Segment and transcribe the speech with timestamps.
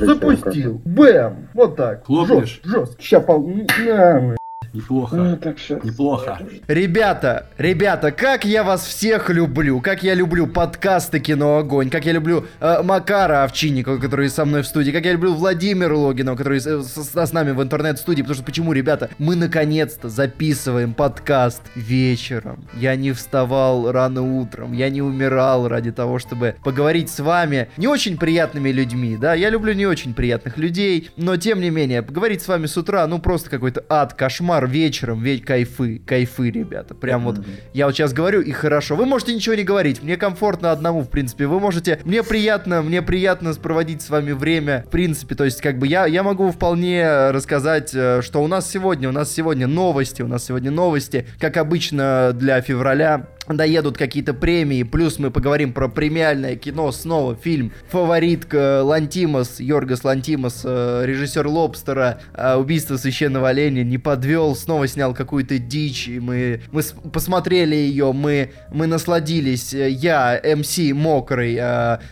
[0.00, 0.80] Запустил.
[0.84, 1.48] Бэм.
[1.54, 2.06] Вот так.
[2.06, 2.60] Хлопнешь?
[2.62, 3.02] Жестко.
[3.02, 3.48] Ща пол...
[3.84, 4.36] На,
[4.72, 5.16] Неплохо.
[5.16, 5.80] Ну, так всё.
[5.82, 6.38] Неплохо.
[6.66, 12.12] Ребята, ребята, как я вас всех люблю, как я люблю подкасты Кино Огонь, как я
[12.12, 16.60] люблю э, Макара Овчинникова, который со мной в студии, как я люблю Владимира Логинова, который
[16.60, 22.64] с, с- с нами в интернет-студии, потому что почему, ребята, мы наконец-то записываем подкаст вечером.
[22.74, 27.86] Я не вставал рано утром, я не умирал ради того, чтобы поговорить с вами, не
[27.88, 32.42] очень приятными людьми, да, я люблю не очень приятных людей, но тем не менее, поговорить
[32.42, 37.24] с вами с утра, ну просто какой-то ад, кошмар, вечером, ведь кайфы, кайфы, ребята, прям
[37.24, 38.96] вот я вот сейчас говорю, и хорошо.
[38.96, 41.46] Вы можете ничего не говорить, мне комфортно одному, в принципе.
[41.46, 42.00] Вы можете...
[42.04, 45.34] Мне приятно, мне приятно проводить с вами время, в принципе.
[45.34, 49.12] То есть, как бы, я, я могу вполне рассказать, э, что у нас сегодня, у
[49.12, 53.28] нас сегодня новости, у нас сегодня новости, как обычно для февраля.
[53.48, 60.62] Доедут какие-то премии, плюс мы поговорим про премиальное кино, снова фильм «Фаворитка» Лантимос, Йоргас Лантимос,
[60.64, 66.60] э, режиссер «Лобстера», э, «Убийство священного оленя» не подвел, снова снял какую-то дичь, и мы,
[66.72, 71.58] мы посмотрели ее, мы, мы насладились, Э, я, МС Мокрый,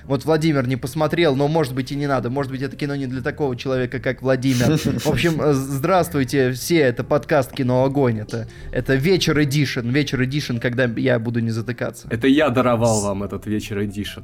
[0.05, 3.07] вот Владимир не посмотрел, но может быть и не надо, может быть это кино не
[3.07, 4.77] для такого человека, как Владимир.
[4.77, 10.85] В общем, здравствуйте все, это подкаст «Кино Огонь», это, это вечер эдишн, вечер эдишн, когда
[10.97, 12.07] я буду не затыкаться.
[12.09, 14.21] Это я даровал вам этот вечер эдишн.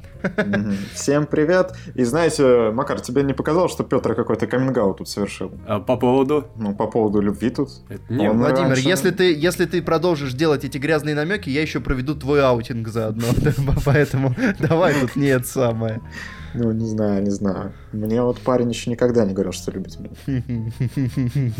[0.93, 1.73] Всем привет.
[1.95, 5.51] И знаете, Макар, тебе не показалось, что Петр какой-то каминг тут совершил?
[5.67, 6.47] А по поводу...
[6.55, 7.69] Ну, по поводу любви тут.
[7.89, 11.61] Это не, Он Владимир, раньше- если ты, если ты продолжишь делать эти грязные намеки, я
[11.61, 13.27] еще проведу твой аутинг заодно.
[13.85, 15.99] Поэтому давай тут не это самое.
[16.53, 17.73] Ну, не знаю, не знаю.
[17.93, 20.41] Мне вот парень еще никогда не говорил, что любит меня.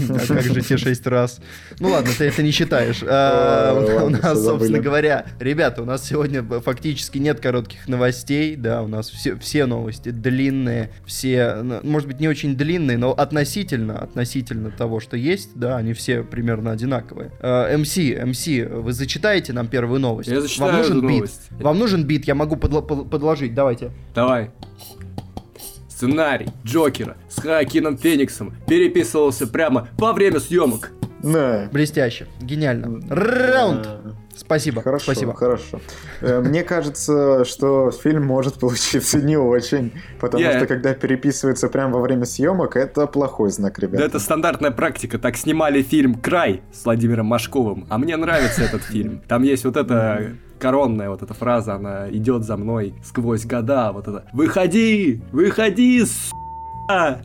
[0.10, 1.40] А как же те шесть раз?
[1.80, 3.04] Ну ладно, ты это не считаешь.
[3.08, 8.88] А, У нас, собственно говоря, ребята, у нас сегодня фактически нет коротких новостей, да, у
[8.88, 15.16] нас все, новости длинные, все, может быть, не очень длинные, но относительно, относительно того, что
[15.16, 17.32] есть, да, они все примерно одинаковые.
[17.42, 20.30] А, MC, MC, вы зачитаете нам первую новость?
[20.30, 21.32] Я зачитаю Вам нужен бит?
[21.52, 23.92] Вам нужен бит, я могу подло- под- подложить, давайте.
[24.16, 24.52] Давай.
[26.08, 30.92] Сценарий Джокера с Хоакином Фениксом переписывался прямо во время съемок.
[31.22, 31.70] Да.
[31.72, 33.00] Блестяще, гениально.
[33.10, 33.88] Раунд!
[34.36, 35.34] Спасибо, Хорошо, спасибо.
[35.36, 35.80] хорошо.
[36.20, 41.94] Э, Мне кажется, что фильм может получиться не очень, потому Я- что когда переписывается прямо
[41.94, 44.00] во время съемок, это плохой знак, ребят.
[44.02, 45.18] Да это стандартная практика.
[45.20, 47.86] Так снимали фильм «Край» с Владимиром Машковым.
[47.90, 49.22] А мне нравится этот фильм.
[49.28, 53.92] Там есть вот эта коронная вот эта фраза, она идет за мной сквозь года.
[53.92, 55.22] Вот это «Выходи!
[55.34, 57.20] Выходи, с***а!»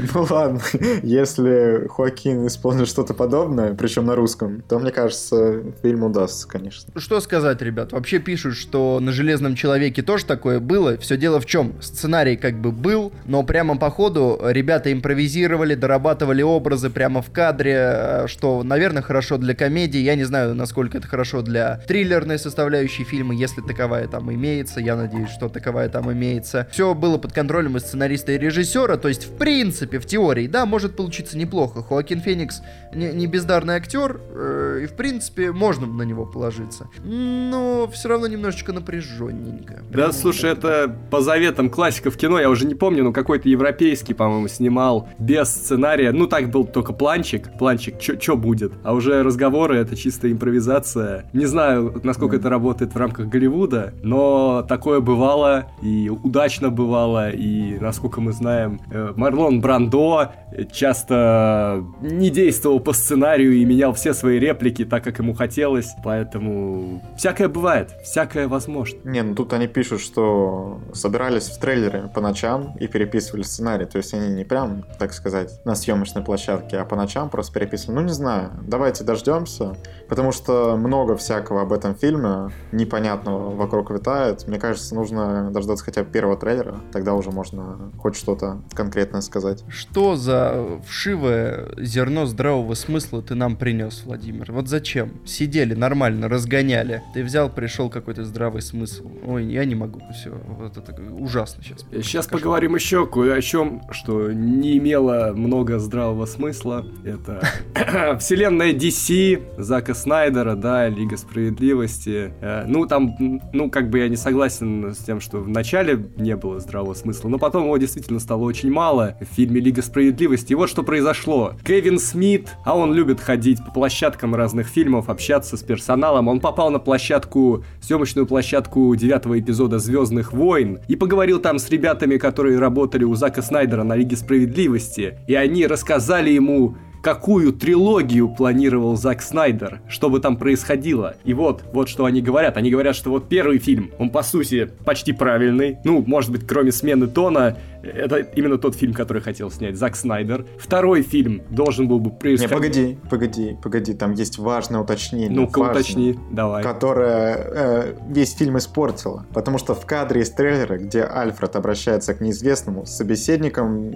[0.14, 0.60] Ну ладно,
[1.02, 6.92] если Хоакин исполнит что-то подобное, причем на русском, то, мне кажется, фильм удастся, конечно.
[6.96, 7.92] Что сказать, ребят?
[7.92, 10.96] Вообще пишут, что на Железном Человеке тоже такое было.
[10.98, 11.74] Все дело в чем?
[11.80, 17.76] Сценарий как бы был, но прямо по ходу ребята импровизировали, дорабатывали образы прямо в кадре,
[17.76, 19.98] э, что, наверное, хорошо для комедии.
[19.98, 24.80] Я не знаю, насколько это хорошо для триллерной составляющей фильма, если таковая там имеется.
[24.80, 26.68] Я надеюсь, что таковая там имеется.
[26.70, 30.66] Все было под контролем и сценариста и режиссера, то есть, в принципе, в теории, да,
[30.66, 31.82] может получиться неплохо.
[31.82, 32.62] Хоакин Феникс
[32.94, 36.88] не, не бездарный актер, э, и в принципе можно на него положиться.
[37.04, 39.82] Но все равно немножечко напряженненько.
[39.90, 44.48] Да, слушай, это по заветам классиков кино, я уже не помню, но какой-то европейский, по-моему,
[44.48, 46.12] снимал без сценария.
[46.12, 47.50] Ну, так был только планчик.
[47.58, 48.72] Планчик, что будет?
[48.82, 51.30] А уже разговоры— это чисто импровизация.
[51.32, 57.78] Не знаю, насколько это работает в рамках Голливуда, но такое бывало, и удачно бывало, и,
[57.78, 60.32] насколько мы знаем, э, Марлон Брандо
[60.72, 67.02] часто не действовал по сценарию и менял все свои реплики так, как ему хотелось, поэтому
[67.16, 68.98] всякое бывает, всякое возможно.
[69.04, 73.86] Не, ну тут они пишут, что собирались в трейлере по ночам и переписывали сценарий.
[73.86, 78.00] То есть они не прям, так сказать, на съемочной площадке, а по ночам просто переписывали.
[78.00, 79.76] Ну, не знаю, давайте дождемся,
[80.08, 84.46] потому что много всякого об этом фильме непонятного вокруг витает.
[84.46, 89.59] Мне кажется, нужно дождаться хотя бы первого трейлера, тогда уже можно хоть что-то конкретное сказать.
[89.68, 94.52] Что за вшивое зерно здравого смысла ты нам принес, Владимир?
[94.52, 95.12] Вот зачем?
[95.24, 97.02] Сидели нормально, разгоняли.
[97.14, 99.10] Ты взял, пришел какой-то здравый смысл.
[99.26, 100.00] Ой, я не могу.
[100.12, 101.84] Все, вот это ужасно сейчас.
[101.90, 102.40] Сейчас Кошмар.
[102.40, 106.86] поговорим еще кое о чем, что не имело много здравого смысла.
[107.04, 107.40] Это
[108.20, 112.32] вселенная DC, Зака Снайдера, да, Лига Справедливости.
[112.40, 116.36] Э, Ну, там, ну, как бы я не согласен с тем, что в начале не
[116.36, 119.16] было здравого смысла, но потом его действительно стало очень мало.
[119.20, 120.52] В фильме «Лига справедливости».
[120.52, 121.54] И вот что произошло.
[121.66, 126.28] Кевин Смит, а он любит ходить по площадкам разных фильмов, общаться с персоналом.
[126.28, 132.16] Он попал на площадку, съемочную площадку девятого эпизода «Звездных войн» и поговорил там с ребятами,
[132.16, 135.18] которые работали у Зака Снайдера на Лиге справедливости.
[135.26, 141.16] И они рассказали ему какую трилогию планировал Зак Снайдер, что бы там происходило.
[141.24, 142.56] И вот, вот что они говорят.
[142.56, 145.78] Они говорят, что вот первый фильм, он по сути почти правильный.
[145.84, 150.46] Ну, может быть, кроме смены тона, это именно тот фильм, который хотел снять Зак Снайдер.
[150.58, 152.50] Второй фильм должен был бы Не, происходить...
[152.50, 155.30] погоди, погоди, погоди, там есть важное уточнение.
[155.30, 156.62] Ну-ка, важное, уточни, давай.
[156.62, 159.26] Которое э, весь фильм испортило.
[159.32, 163.92] Потому что в кадре из трейлера, где Альфред обращается к неизвестному, собеседником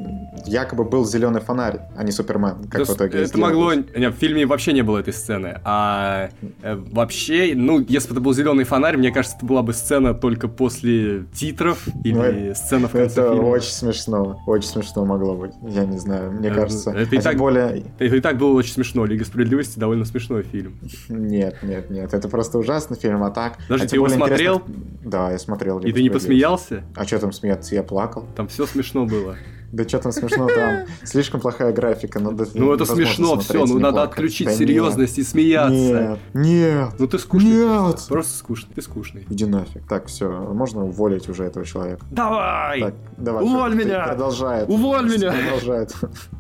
[0.47, 3.75] якобы был зеленый фонарь, а не Супермен, как Да в итоге это могло...
[3.75, 5.61] Не, в фильме вообще не было этой сцены.
[5.65, 6.31] А
[6.63, 10.15] э, вообще, ну, если бы это был зеленый фонарь, мне кажется, это была бы сцена
[10.15, 13.47] только после титров или Ну, сцена в конце Это фильма.
[13.49, 15.53] очень смешно, очень смешно могло быть.
[15.63, 16.91] Я не знаю, мне Э, кажется.
[16.91, 19.05] это и а так- более, Это и так было очень смешно.
[19.05, 20.79] Лига справедливости довольно смешной фильм.
[21.09, 23.59] нет, нет, нет, это просто ужасный фильм, а так.
[23.69, 24.59] Подожди, а ты его смотрел?
[24.59, 25.79] интересно- Да, я смотрел.
[25.81, 26.69] И «Лигу ты не справедливости».
[26.69, 26.85] посмеялся?
[26.97, 27.75] А что там смеяться?
[27.75, 28.27] Я плакал.
[28.37, 29.37] Там все смешно было.
[29.75, 32.21] Да что там смешно, там слишком плохая графика.
[32.21, 34.13] надо- Ну это смешно, все, ну надо плакать.
[34.13, 35.73] отключить Да нет, серьезность и смеяться.
[35.75, 37.51] Нет, нет, Ну ты скучный.
[37.51, 37.91] Нет!
[37.91, 38.75] Просто, просто скучный.
[38.75, 39.27] Ты скучный.
[39.29, 39.87] иди нафиг.
[39.89, 42.07] Так, все, можно уволить уже этого человека.
[42.11, 42.81] Давай!
[42.81, 43.45] Так, давай.
[43.45, 44.05] Уволь ты- меня!
[44.05, 44.69] Продолжает.
[44.69, 45.33] Уволь меня!
[45.33, 45.95] Продолжает.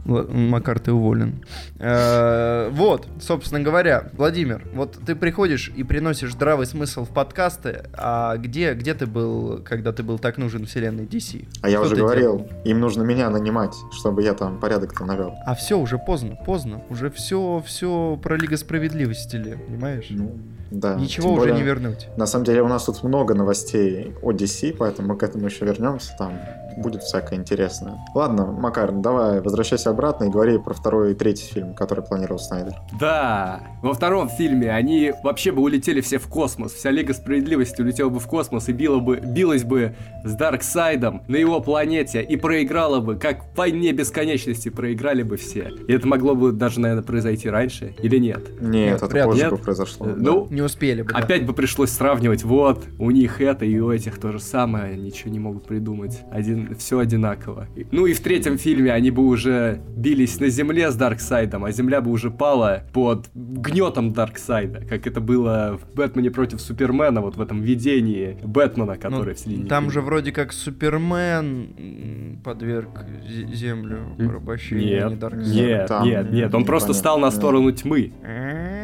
[0.05, 1.45] Макар, ты уволен.
[1.79, 8.37] Э, Вот, собственно говоря, Владимир, вот ты приходишь и приносишь здравый смысл в подкасты, а
[8.37, 11.47] где, где ты был, когда ты был так нужен вселенной DC?
[11.63, 15.35] А я уже говорил, им нужно меня нанимать, чтобы я там порядок-то навел.
[15.47, 16.83] А все, уже поздно, поздно.
[16.91, 20.07] Уже все, все про Лига Справедливости ли, понимаешь?
[20.11, 20.39] Ну,
[20.71, 20.95] да.
[20.95, 22.09] Ничего Тем уже более, не вернуть.
[22.17, 25.65] На самом деле у нас тут много новостей о DC, поэтому мы к этому еще
[25.65, 26.15] вернемся.
[26.19, 26.39] Там
[26.77, 27.99] будет всякое интересное.
[28.15, 32.75] Ладно, Макар, давай возвращайся обратно и говори про второй и третий фильм, который планировал Снайдер.
[32.99, 36.73] Да, во втором фильме они вообще бы улетели все в космос.
[36.73, 39.95] Вся Лига Справедливости улетела бы в космос и била бы, билась бы
[40.25, 45.71] с Дарксайдом на его планете и проиграла бы, как в войне бесконечности проиграли бы все.
[45.89, 48.61] И это могло бы даже, наверное, произойти раньше или нет.
[48.61, 49.23] Нет, это ли.
[49.25, 49.51] позже Нет?
[49.51, 50.07] бы произошло.
[50.07, 50.17] Э, да.
[50.21, 51.13] Ну, Не успели бы.
[51.13, 51.19] да.
[51.19, 55.31] Опять бы пришлось сравнивать, вот, у них это и у этих то же самое, ничего
[55.31, 56.21] не могут придумать.
[56.31, 57.67] Один, все одинаково.
[57.91, 62.01] Ну и в третьем фильме они бы уже бились на земле с Дарксайдом, а земля
[62.01, 67.41] бы уже пала под гнетом Дарксайда, как это было в Бэтмене против Супермена, вот в
[67.41, 69.93] этом видении Бэтмена, Ну, который в середине Там фильма.
[69.93, 75.55] же вроде как Супермен подверг зе- землю порабощению, а не Нет, Дарксайд.
[75.55, 76.65] нет, Там нет, нет, он непонятно.
[76.65, 78.84] просто стал на сторону тьмы, М.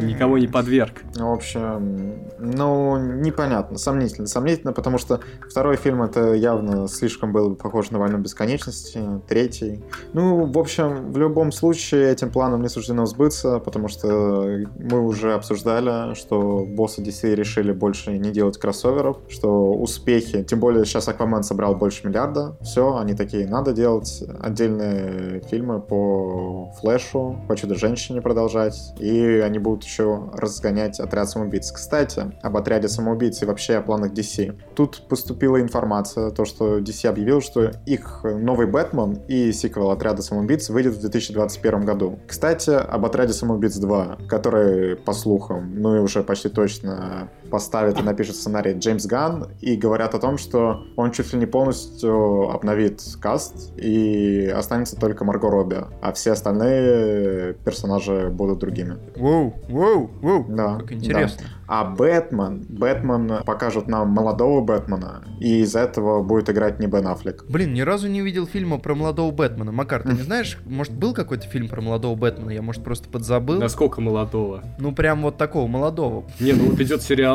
[0.00, 1.02] никого не подверг.
[1.14, 4.26] В общем, ну, непонятно, сомнительно.
[4.26, 9.82] Сомнительно, потому что второй фильм это явно слишком было бы похож на «Войну бесконечности», третий.
[10.12, 15.34] Ну, в общем, в любом случае этим планом не суждено сбыться, потому что мы уже
[15.34, 21.42] обсуждали, что боссы DC решили больше не делать кроссоверов, что успехи, тем более сейчас Аквамен
[21.42, 28.94] собрал больше миллиарда, все, они такие, надо делать отдельные фильмы по Флэшу, по Чудо-женщине продолжать,
[28.98, 31.70] и они будут еще разгонять отряд самоубийц.
[31.72, 34.56] Кстати, об отряде самоубийц и вообще о планах DC.
[34.74, 40.68] Тут поступила информация, то, что DC объявил, что их новый Бэтмен и сиквел отряда самоубийц
[40.70, 42.18] выйдет в 2021 году.
[42.26, 48.02] Кстати, об отряде самоубийц 2, который, по слухам, ну и уже почти точно поставит и
[48.02, 53.02] напишет сценарий Джеймс Ганн, и говорят о том, что он чуть ли не полностью обновит
[53.20, 58.96] каст, и останется только Марго Робби, а все остальные персонажи будут другими.
[59.16, 60.46] Воу, воу, воу.
[60.48, 61.46] Да, Как интересно.
[61.66, 67.44] А Бэтмен, Бэтмен покажут нам молодого Бэтмена, и из-за этого будет играть не Бен Аффлек.
[67.48, 69.72] Блин, ни разу не видел фильма про молодого Бэтмена.
[69.72, 72.50] Макар, ты не знаешь, может, был какой-то фильм про молодого Бэтмена?
[72.50, 73.60] Я, может, просто подзабыл.
[73.60, 74.62] Насколько молодого.
[74.78, 76.24] Ну, прям вот такого, молодого.
[76.38, 77.33] Не, ну вот идет сериал.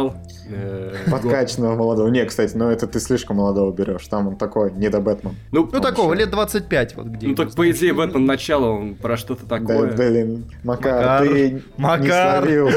[0.49, 2.07] Э, Подкачанного молодого.
[2.09, 4.07] Не, кстати, но это ты слишком молодого берешь.
[4.07, 5.35] Там он такой, не до Бэтмен.
[5.51, 7.27] Ну, Ну, такого, лет 25 вот где.
[7.27, 9.91] Ну так по идее Бэтмен начало он про что-то Да, такое.
[9.95, 12.01] блин, Макар, Макар, ты Макар.
[12.03, 12.69] не словил,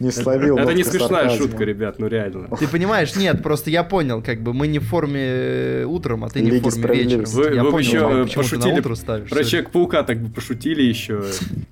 [0.00, 0.56] не словил.
[0.58, 1.38] Это не смешная сарказма.
[1.38, 2.48] шутка, ребят, ну реально.
[2.56, 6.28] Ты понимаешь, нет, просто я понял, как бы мы не в форме э, утром, а
[6.28, 7.24] ты не Лиги в форме вечером.
[7.26, 9.28] Вы- я вы понял, еще ты пошутили на утро ставишь.
[9.30, 9.50] Про Всё.
[9.50, 11.22] Человек-паука так бы пошутили еще.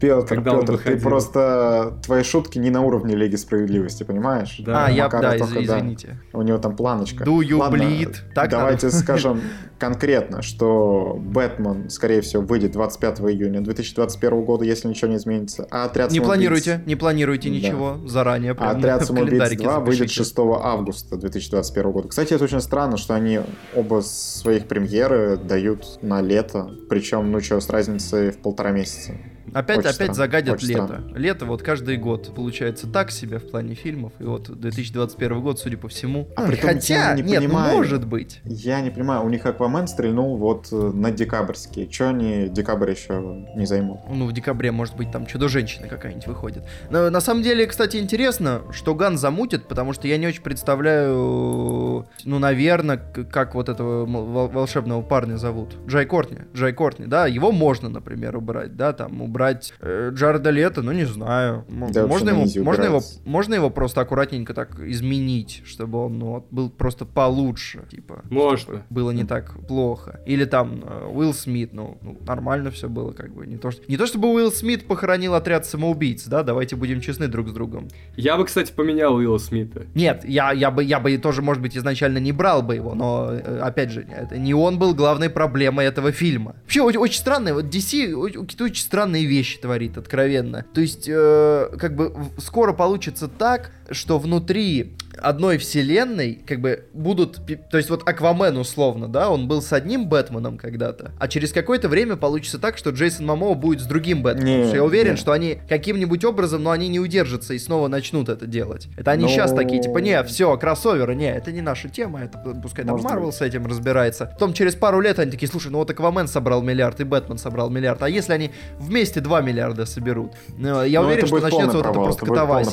[0.00, 1.98] Петр, Когда он Петр, ты просто...
[2.04, 4.56] Твои шутки не на уровне Лиги Справедливости, понимаешь?
[4.58, 4.86] Да.
[4.86, 5.78] А, я, да, только, из- да.
[5.78, 6.18] извините.
[6.32, 7.24] У него там планочка.
[7.24, 8.14] Do you Ладно, bleed?
[8.34, 8.98] Так давайте надо?
[9.02, 9.40] скажем
[9.78, 15.66] конкретно, что Бэтмен, скорее всего, выйдет 25 июня 2021 года, если ничего не изменится.
[15.70, 17.54] А отряд Не планируйте, не планируйте Да.
[17.54, 17.98] ничего.
[18.04, 18.54] А заранее.
[18.58, 20.24] А «Отряд самоубийц календарике 2» выйдет запишите.
[20.24, 22.08] 6 августа 2021 года.
[22.08, 23.40] Кстати, это очень странно, что они
[23.74, 26.70] оба своих премьеры дают на лето.
[26.88, 29.12] Причем, ну что, с разницей в полтора месяца.
[29.52, 31.02] Опять, Очень опять загадят очень лето.
[31.14, 34.12] Лето вот каждый год получается так себе в плане фильмов.
[34.18, 36.28] И вот 2021 год, судя по всему.
[36.36, 37.76] А при том, Хотя, не нет, ну понимаю.
[37.76, 38.40] может быть.
[38.44, 41.86] Я не понимаю, у них Аквамен стрельнул вот э, на декабрьский.
[41.88, 44.00] Че они декабрь еще не займут?
[44.10, 46.64] Ну, в декабре, может быть, там чудо-женщина какая-нибудь выходит.
[46.90, 52.06] Но на самом деле, кстати, интересно, что Ганн замутит, потому что я не очень представляю,
[52.24, 52.98] ну, наверное,
[53.30, 54.06] как вот этого
[54.48, 55.76] волшебного парня зовут.
[55.86, 56.38] Джай Кортни.
[56.54, 59.35] Джай Кортни, да, его можно, например, убрать, да, там, убрать
[59.80, 61.64] э, Джареда Лето, ну, не знаю.
[61.68, 66.46] М- Да, можно, easy можно, его, можно его просто аккуратненько так изменить, чтобы он ну,
[66.50, 68.22] был просто получше, типа.
[68.30, 68.82] Можно.
[68.90, 70.20] было не так плохо.
[70.26, 73.46] Или там э, Уилл Смит, ну, ну, нормально все было, как бы.
[73.46, 73.82] Не то, что...
[73.88, 77.88] не то чтобы Уилл Смит похоронил отряд самоубийц, да, давайте будем честны друг с другом.
[78.16, 79.86] Я бы, кстати, поменял Уилла Смита.
[79.94, 83.30] Нет, я, я, бы, я бы тоже, может быть, изначально не брал бы его, но,
[83.32, 86.56] э, опять же, это не он был главной проблемой этого фильма.
[86.62, 90.64] Вообще, очень, очень странно, вот DC очень, очень странные вещи творит, откровенно.
[90.74, 97.40] То есть, э, как бы, скоро получится так, что внутри одной вселенной, как бы, будут,
[97.70, 101.88] то есть вот Аквамен условно, да, он был с одним Бэтменом когда-то, а через какое-то
[101.88, 104.46] время получится так, что Джейсон Мамоа будет с другим Бэтменом.
[104.46, 105.16] Не, я уверен, не.
[105.16, 108.88] что они каким-нибудь образом, но они не удержатся и снова начнут это делать.
[108.96, 112.38] Это они Ну, сейчас такие, типа, не, все, кроссоверы, не, это не наша тема, это
[112.62, 114.26] пускай там Марвел с этим разбирается.
[114.26, 117.70] Потом через пару лет они такие, слушай, ну вот Аквамен собрал миллиард и Бэтмен собрал
[117.70, 120.32] миллиард, а если они вместе 2 миллиарда соберут?
[120.56, 122.72] Ну, Я Ну, уверен, что начнется вот провал, просто это полный катавасия.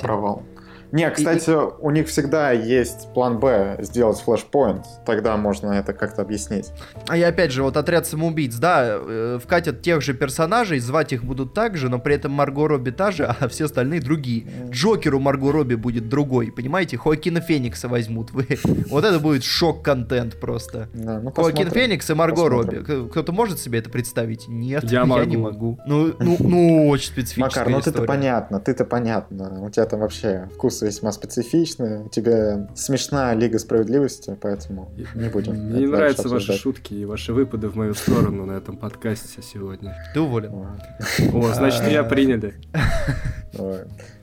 [0.93, 4.85] Не, кстати, у них всегда есть план Б сделать флешпоинт.
[5.07, 6.71] Тогда можно это как-то объяснить.
[7.07, 11.23] А я опять же, вот отряд самоубийц, да, э, вкатят тех же персонажей, звать их
[11.23, 14.45] будут так же, но при этом Марго Робби та же, а все остальные другие.
[14.69, 16.95] Джокеру Марго Робби будет другой, понимаете?
[16.97, 18.31] Хоакина Феникса возьмут.
[18.31, 18.47] Вы.
[18.93, 20.89] Вот это будет шок-контент просто.
[20.93, 21.71] Да, ну, Хоакин.
[21.71, 22.85] Феникс и Марго Посмотрим.
[22.85, 23.09] Робби.
[23.09, 24.47] Кто-то может себе это представить?
[24.47, 25.39] Нет, Я не могу.
[25.39, 25.79] могу.
[25.87, 29.63] Ну, ну, ну очень специфическая Макар, ну ты-то понятно, ты-то понятно.
[29.63, 32.03] У тебя там вообще вкусы весьма специфичные.
[32.05, 35.53] У тебя смешная Лига Справедливости, поэтому не будем.
[35.53, 39.95] Мне нравятся ваши шутки и ваши выпады в мою сторону на этом подкасте сегодня.
[40.13, 40.53] Ты уволен.
[41.33, 42.03] О, значит, меня А.
[42.03, 42.55] приняли.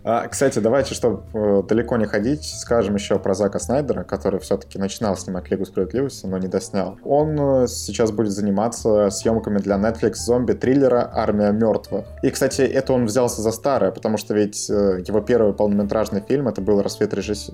[0.04, 4.78] А, кстати, давайте, чтобы э, далеко не ходить, скажем еще про Зака Снайдера, который все-таки
[4.78, 6.98] начинал снимать Лигу Справедливости, но не доснял.
[7.04, 12.06] Он э, сейчас будет заниматься съемками для Netflix зомби-триллера «Армия мертвых».
[12.22, 16.48] И, кстати, это он взялся за старое, потому что ведь э, его первый полнометражный фильм
[16.48, 17.50] это был «Рассвет, режисс-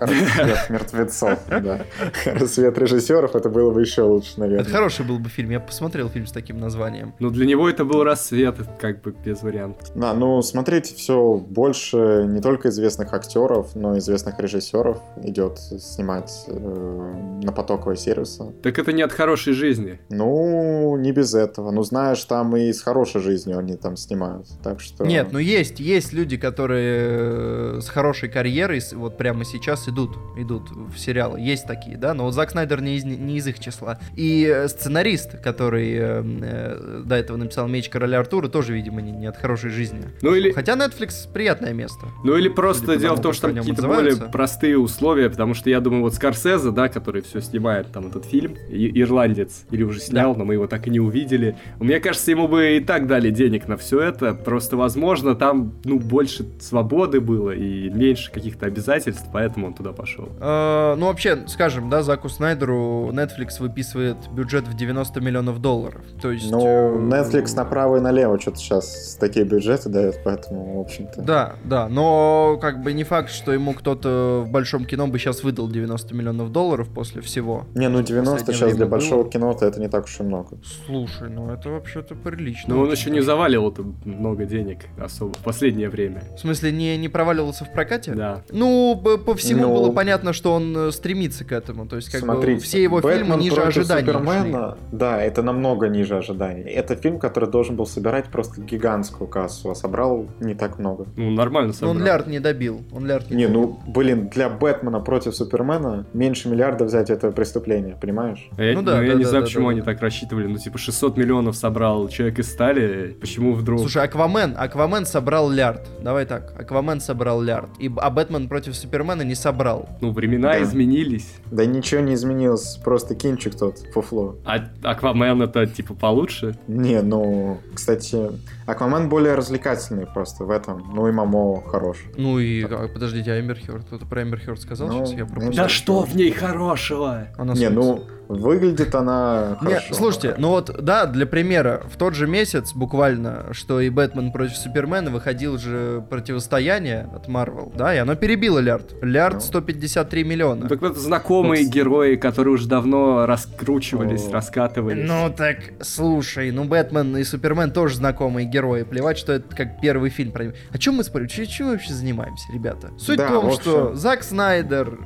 [0.00, 1.38] «Рассвет мертвецов».
[1.48, 1.80] да.
[2.24, 4.72] «Рассвет режиссеров» это было бы еще лучше, Это наверное.
[4.72, 5.50] хороший был бы фильм.
[5.50, 7.14] Я посмотрел фильм с таким названием.
[7.20, 9.88] Ну, для него это был рассвет, как бы без вариантов.
[9.94, 16.44] Да, ну смотрите, все больше не только известных актеров, но и известных режиссеров идет снимать
[16.48, 18.52] э, на потоковые сервисы.
[18.62, 20.00] Так это не от хорошей жизни.
[20.10, 21.70] Ну, не без этого.
[21.70, 24.46] Ну, знаешь, там и с хорошей жизнью они там снимают.
[24.62, 25.04] Так что...
[25.04, 30.70] Нет, ну есть, есть люди, которые э, с хорошей карьерой вот прямо сейчас идут, идут
[30.70, 31.40] в сериалы.
[31.40, 33.98] Есть такие, да, но вот Зак Снайдер не из, не из их числа.
[34.14, 39.12] И э, сценарист, который э, э, до этого написал «Меч короля Артура», тоже, видимо, не,
[39.12, 40.02] не от хорошей жизни.
[40.22, 41.30] Ну или, Хотя Netflix
[41.66, 42.06] приятное место.
[42.24, 45.80] ну или просто дело в том, что там какие-то более простые условия, потому что я
[45.80, 50.34] думаю, вот Скорсезе, да, который все снимает там этот фильм, и- ирландец, или уже снял,
[50.34, 51.56] но мы его так и не увидели.
[51.80, 55.98] Мне кажется, ему бы и так дали денег на все это, просто, возможно, там, ну,
[55.98, 60.28] больше свободы было и меньше каких-то обязательств, поэтому он туда пошел.
[60.40, 66.02] Э, ну, вообще, скажем, да, Заку Снайдеру Netflix выписывает бюджет в 90 миллионов долларов.
[66.20, 66.50] То есть...
[66.50, 71.22] Ну, э, Netflix направо и налево что-то сейчас такие бюджеты дает, поэтому, в общем-то...
[71.22, 75.42] Да, да, но как бы не факт, что ему кто-то в большом кино бы сейчас
[75.42, 77.66] выдал 90 миллионов долларов после всего.
[77.74, 79.32] Не, ну 90 последнее сейчас для время большого было.
[79.32, 80.58] кино-то это не так уж и много.
[80.86, 82.74] Слушай, ну это вообще-то прилично.
[82.74, 83.66] Но он еще не завалил
[84.04, 86.22] много денег особо в последнее время.
[86.36, 88.12] В смысле, не, не проваливался в прокате?
[88.14, 88.42] Да.
[88.50, 91.86] Ну, по, всему Ну, было понятно, что он э, стремится к этому.
[91.86, 94.06] То есть, как бы Смотрите, все его фильмы «Бэтмен ниже против ожиданий.
[94.06, 96.62] Супермена, да, это намного ниже ожиданий.
[96.62, 101.06] Это фильм, который должен был собирать просто гигантскую кассу, а собрал не так много.
[101.16, 101.68] Ну, нормально.
[101.68, 101.96] Но собрал.
[101.96, 102.82] он лярд не добил.
[102.92, 103.60] Он лярд не, Не, добил.
[103.86, 108.48] ну, блин, для Бэтмена против Супермена меньше миллиарда взять это преступление, понимаешь?
[108.56, 109.86] А Я, Ну да, ну, я да, не да, знаю, да, почему да, они да.
[109.86, 110.46] так рассчитывали.
[110.46, 113.16] Ну, типа, 600 миллионов собрал человек из стали.
[113.20, 113.80] Почему вдруг?
[113.80, 115.86] Слушай, Аквамен, Аквамен собрал лярд.
[116.02, 117.68] Давай так, Аквамен собрал лярд.
[117.78, 119.88] И, а Бэтмен против Супермена не собрал.
[120.00, 120.62] ну, времена Да.
[120.62, 121.34] изменились.
[121.50, 124.36] Да ничего не изменилось, просто кинчик тот, фуфло.
[124.44, 126.56] А Аквамен это, типа, получше?
[126.66, 128.30] Не, ну, кстати,
[128.66, 130.44] Аквамен более развлекательный просто.
[130.44, 131.98] В этом ну и Мамо хорош.
[132.16, 133.84] Ну и, а, подождите, а Эмбер Хёрд?
[133.86, 135.18] Кто-то про Эмбер Хёрд сказал Ну, сейчас?
[135.18, 135.56] Я ну, пропустил.
[135.56, 137.28] Да что в ней хорошего?
[137.38, 139.94] Она Не, ну, выглядит она Не, хорошо.
[139.94, 144.56] слушайте, ну вот, да, для примера, в тот же месяц буквально, что и Бэтмен против
[144.56, 148.94] Супермена, выходил же противостояние от Марвел, да, и оно перебило Лярд.
[149.02, 149.40] Лярд Ну.
[149.40, 150.68] 153 миллиона.
[150.68, 151.72] Так вот знакомые Вот.
[151.72, 154.32] герои, которые уже давно раскручивались, О.
[154.32, 155.06] раскатывались.
[155.08, 158.82] Ну так, слушай, ну Бэтмен и Супермен тоже знакомые герои.
[158.82, 160.54] Плевать, что это как первый фильм про них.
[160.72, 161.28] О чем мы спорим?
[161.28, 162.90] Чем, чем мы вообще занимаемся, ребята?
[162.98, 163.96] Суть Да, в том, в что общем.
[163.96, 164.98] Зак Снайдер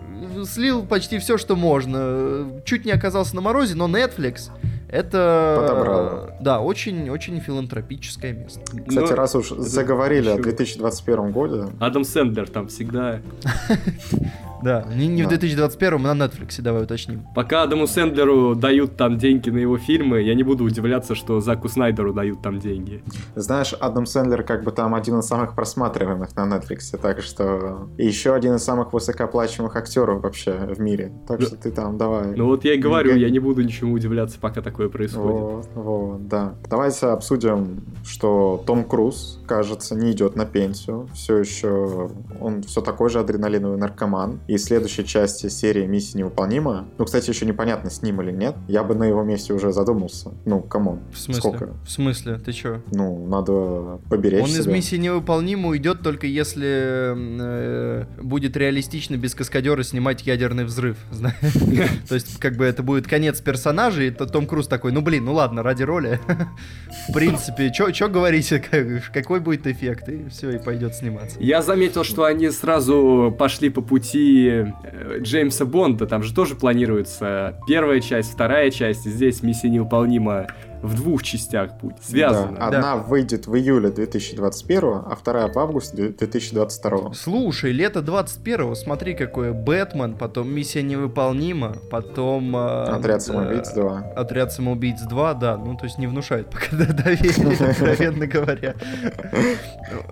[0.46, 2.60] слил почти все, что можно.
[2.64, 4.50] Чуть не оказался на морозе, но Netflix
[4.88, 5.56] это...
[5.60, 6.30] Подобрал.
[6.40, 8.60] Да, очень-очень филантропическое место.
[8.60, 13.20] Кстати, Ну, раз уж заговорили о еще- 2021 годе, Адам Сэндлер там всегда.
[14.62, 15.30] Да, не, не в Да.
[15.30, 17.24] 2021, а на Netflix, давай уточним.
[17.34, 21.68] Пока Адаму Сэндлеру дают там деньги на его фильмы, я не буду удивляться, что Заку
[21.68, 23.02] Снайдеру дают там деньги.
[23.34, 27.88] знаешь, Адам Сэндлер как бы там один из самых просматриваемых на Netflix, так что...
[27.98, 31.12] И еще один из самых высокооплачиваемых актеров вообще в мире.
[31.26, 31.46] Так Да.
[31.46, 32.34] что ты там давай.
[32.36, 35.40] Ну вот я и говорю, я не буду ничему удивляться, пока такое происходит.
[35.40, 36.54] Вот, вот, да.
[36.68, 41.08] Давайте обсудим, что Том Круз, кажется, не идет на пенсию.
[41.14, 44.40] Все еще он все такой же адреналиновый наркоман.
[44.50, 48.56] И в следующей части серии «Миссия невыполнима», ну, кстати, еще непонятно, с ним или нет,
[48.66, 50.32] я бы на его месте уже задумался.
[50.44, 51.02] Ну, come on.
[51.12, 51.40] В смысле?
[51.40, 51.76] Сколько?
[51.84, 52.38] В смысле?
[52.44, 52.82] Ты чё?
[52.90, 54.72] Ну, надо поберечь Он из себя.
[54.74, 60.96] миссии невыполнима уйдет только если э, будет реалистично без каскадера снимать ядерный взрыв.
[62.08, 65.26] То есть, как бы это будет конец персонажа, и то- Том Круз такой, ну блин,
[65.26, 66.18] ну ладно, ради роли.
[67.08, 71.36] В принципе, что говорите, как- какой будет эффект, и все, и пойдет сниматься.
[71.38, 76.06] Я заметил, что они сразу пошли по пути э, Джеймса Бонда.
[76.06, 79.04] Там же тоже планируется первая часть, вторая часть.
[79.04, 80.46] Здесь миссия невыполнима
[80.82, 82.02] в двух частях будет.
[82.02, 82.56] Связано.
[82.58, 87.12] Да, Одна выйдет в июле 2021, а вторая в августе 2022.
[87.14, 92.56] Слушай, лето 21-го, смотри, какое Бэтмен, потом Миссия невыполнима, потом...
[92.56, 93.98] э, Отряд э, самоубийц 2.
[94.16, 98.74] Отряд самоубийц 2, да, ну то есть не внушает пока доверия, откровенно говоря.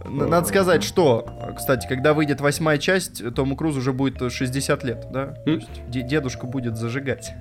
[0.04, 5.06] Н- Надо сказать, что, кстати, когда выйдет восьмая часть, Тому Крузу уже будет 60 лет,
[5.10, 5.26] да?
[5.44, 7.32] То есть де- дедушка будет зажигать.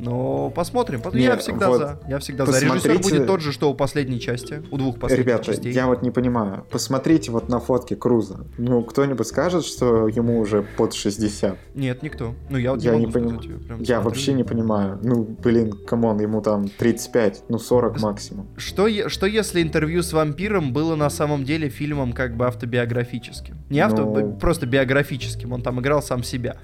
[0.00, 1.00] Но посмотрим.
[1.12, 2.00] Не, я всегда вот за.
[2.08, 2.52] Я всегда за.
[2.52, 5.72] Режиссер посмотрите- будет тот же, что у последней части, у двух последних Ребята, частей.
[5.72, 6.64] я вот не понимаю.
[6.70, 8.46] Посмотрите вот на фотки Круза.
[8.58, 11.56] Ну, кто-нибудь скажет, что ему уже под 60?
[11.74, 12.34] Нет, никто.
[12.48, 13.40] Ну я вот Я не не понимаю.
[13.42, 14.02] я прям Я смотрю.
[14.02, 14.98] вообще не понимаю.
[15.02, 18.46] Ну, блин, come on, ему там 35, ну 40 максимум.
[18.56, 23.56] Что, что если интервью с вампиром было на самом деле фильмом как бы автобиографическим?
[23.70, 24.36] Не авто, Ну.
[24.38, 25.52] просто биографическим.
[25.52, 26.56] Он там играл сам себя.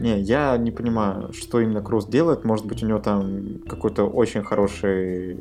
[0.00, 2.44] Не, я не понимаю, что именно Круз делает.
[2.44, 5.36] Может быть, у него там какой-то очень хороший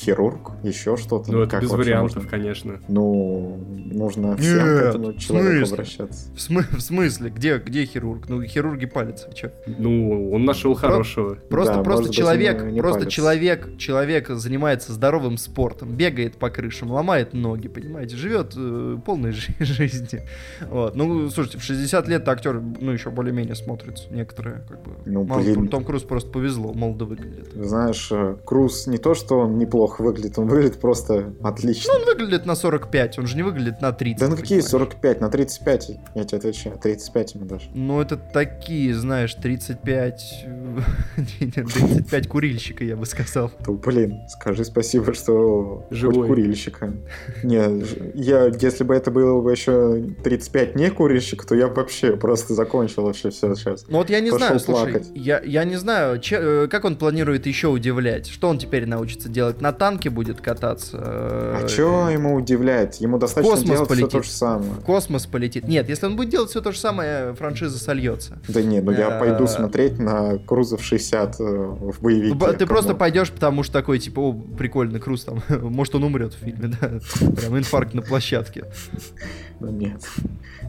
[0.00, 1.30] хирург, еще что-то.
[1.32, 2.30] Ну, это Как без вариантов, можно?
[2.30, 2.80] конечно.
[2.88, 5.74] Ну, нужно всем Нет, к этому человеку смысле?
[5.74, 6.32] обращаться.
[6.32, 7.30] В, смы- в смысле?
[7.30, 8.28] Где, где хирург?
[8.28, 9.32] Ну, хирурги палятся.
[9.34, 9.50] Чё?
[9.66, 11.34] Ну, он нашел хорошего.
[11.50, 13.10] Просто, Да, просто быть, человек, не просто палятся.
[13.16, 19.54] человек, человек занимается здоровым спортом, бегает по крышам, ломает ноги, понимаете, живет э, полной жи-
[19.58, 20.22] жизнью.
[20.68, 20.94] Вот.
[20.96, 24.04] Ну, слушайте, в 60 лет актер, ну, еще более-менее смотрится.
[24.12, 24.92] Некоторые, как бы.
[25.06, 25.54] Ну, Мало блин.
[25.54, 27.52] Том, Том Круз просто повезло, молодо выглядит.
[27.54, 31.92] Знаешь, э, Круз не то, что он неплохо выглядит, он выглядит просто отлично.
[31.94, 34.20] Он выглядит на 45, он же не выглядит на 30.
[34.20, 34.70] Да на какие понимаешь?
[34.70, 35.20] 45?
[35.20, 36.78] На 35, я тебе отвечаю.
[36.78, 37.70] 35 ему даже.
[37.74, 40.44] Ну, это такие, знаешь, 35...
[40.46, 40.80] э,
[41.40, 43.50] не, не, 35 курильщика, я бы сказал.
[43.64, 46.26] То, блин, скажи спасибо, что Живой.
[46.26, 46.92] курильщика.
[47.42, 47.84] Не,
[48.14, 52.54] я, если бы это было бы еще 35 не курильщик, то я бы вообще просто
[52.54, 53.84] закончил вообще все сейчас.
[53.88, 55.10] Ну вот я не Пошел знаю, слушай, плакать.
[55.14, 58.28] я, я не знаю, че- э, как он планирует еще удивлять?
[58.28, 59.60] Что он теперь научится делать?
[59.60, 60.98] На танке будет кататься?
[61.00, 63.00] А Э, что ему удивлять?
[63.00, 64.10] Ему достаточно космос делать все полетит.
[64.12, 64.72] то же самое.
[64.72, 65.68] В космос полетит.
[65.68, 68.38] Нет, если он будет делать все то же самое, франшиза сольется.
[68.48, 72.52] Да не, ну я Э, пойду смотреть на Крузов 60 э, в боевике.
[72.58, 76.38] Ты просто пойдешь, потому что такой, типа, о, прикольный Круз там, может он умрет в
[76.38, 76.88] фильме, да?
[77.36, 78.64] Прям инфаркт на площадке.
[79.60, 80.00] Ну, нет.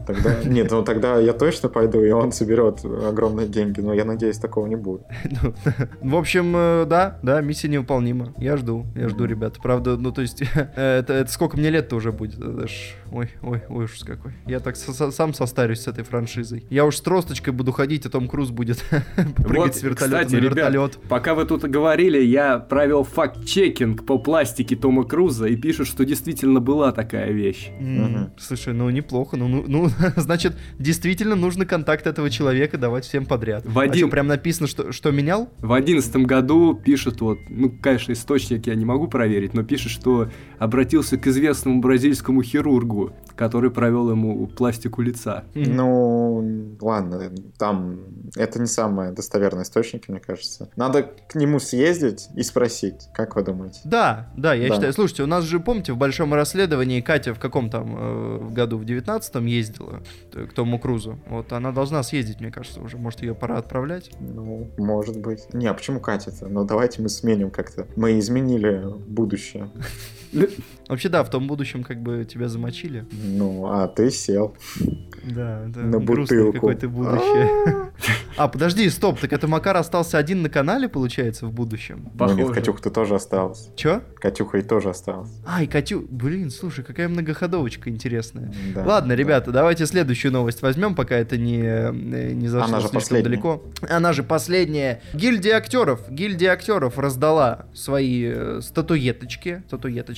[0.06, 4.38] Тогда, нет, ну тогда я точно пойду, и он соберет огромные деньги, но я надеюсь,
[4.38, 5.02] такого не будет.
[5.42, 5.54] Ну,
[6.00, 8.34] В общем, э, да, да, миссия невыполнима.
[8.38, 9.60] Я жду, я жду, ребята.
[9.62, 12.38] Правда, ну то есть, это, это сколько мне лет-то уже будет?
[12.38, 14.32] Это ж- Ой, ой, ой, ужас какой.
[14.46, 16.64] Я так сам состарюсь с этой франшизой.
[16.70, 18.82] Я уж с тросточкой буду ходить, а Том Круз будет
[19.36, 20.98] прыгать Вот, с вертолета кстати, на ребят, вертолет.
[21.08, 26.60] Пока вы тут говорили, я провел факт-чекинг по пластике Тома Круза и пишут, что действительно
[26.60, 27.70] была такая вещь.
[27.80, 28.32] Мгм.
[28.38, 29.36] Слушай, ну неплохо.
[29.36, 33.64] Ну, ну, ну, значит, действительно нужно контакт этого человека давать всем подряд.
[33.74, 35.50] А один- что, прям написано, что, что менял?
[35.60, 40.28] В одиннадцатом году пишут вот, ну, конечно, источник я не могу проверить, но пишет, что
[40.58, 45.44] обратился к известному бразильскому хирургу, который провел ему пластику лица.
[45.54, 48.00] Ну, ладно, там
[48.36, 50.68] это не самые достоверные источники, мне кажется.
[50.76, 53.80] Надо к нему съездить и спросить, как вы думаете?
[53.84, 54.74] Да, да, я Да.
[54.74, 54.92] считаю.
[54.92, 58.78] Слушайте, у нас же, помните, в большом расследовании Катя в каком там э, в году,
[58.78, 61.18] в 19-м ездила к Тому Крузу.
[61.28, 62.96] Вот она должна съездить, мне кажется, уже.
[62.96, 64.10] Может, ее пора отправлять?
[64.20, 65.41] Ну, может быть.
[65.52, 66.48] Не, а почему Катя-то?
[66.48, 67.86] Ну, давайте мы сменим как-то.
[67.96, 69.70] Мы изменили будущее.
[70.88, 73.06] Вообще, да, в том будущем как бы тебя замочили.
[73.12, 74.56] Ну, а ты сел.
[75.24, 75.80] Да, да.
[75.80, 76.52] На бутылку.
[76.52, 77.90] какое-то будущее.
[78.36, 82.10] А, подожди, стоп, так это Макар остался один на канале, получается, в будущем?
[82.18, 82.50] Ну нет.
[82.50, 83.68] Катюха-то тоже осталась.
[83.76, 84.02] Чё?
[84.16, 85.30] Катюха и тоже осталась.
[85.46, 88.50] Ай, Катю, блин, слушай, какая многоходовочка интересная.
[88.74, 89.16] Да, Ладно, да.
[89.16, 91.92] ребята, давайте следующую новость возьмем, пока это не, э,
[92.32, 93.22] не зашло Она же слишком последняя.
[93.24, 93.62] далеко.
[93.88, 95.02] Она же последняя.
[95.12, 96.00] Гильдия актеров.
[96.08, 99.62] Гильдия актеров раздала свои э, статуэточки.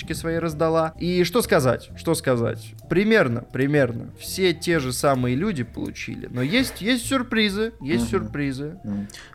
[0.05, 0.93] Статуэточки свои раздала.
[0.99, 1.91] И что сказать?
[1.97, 2.75] Что сказать?
[2.89, 4.11] Примерно, примерно.
[4.19, 6.29] Все те же самые люди получили.
[6.31, 7.73] Но есть, есть сюрпризы.
[7.81, 8.11] Есть Мгм.
[8.11, 8.79] сюрпризы.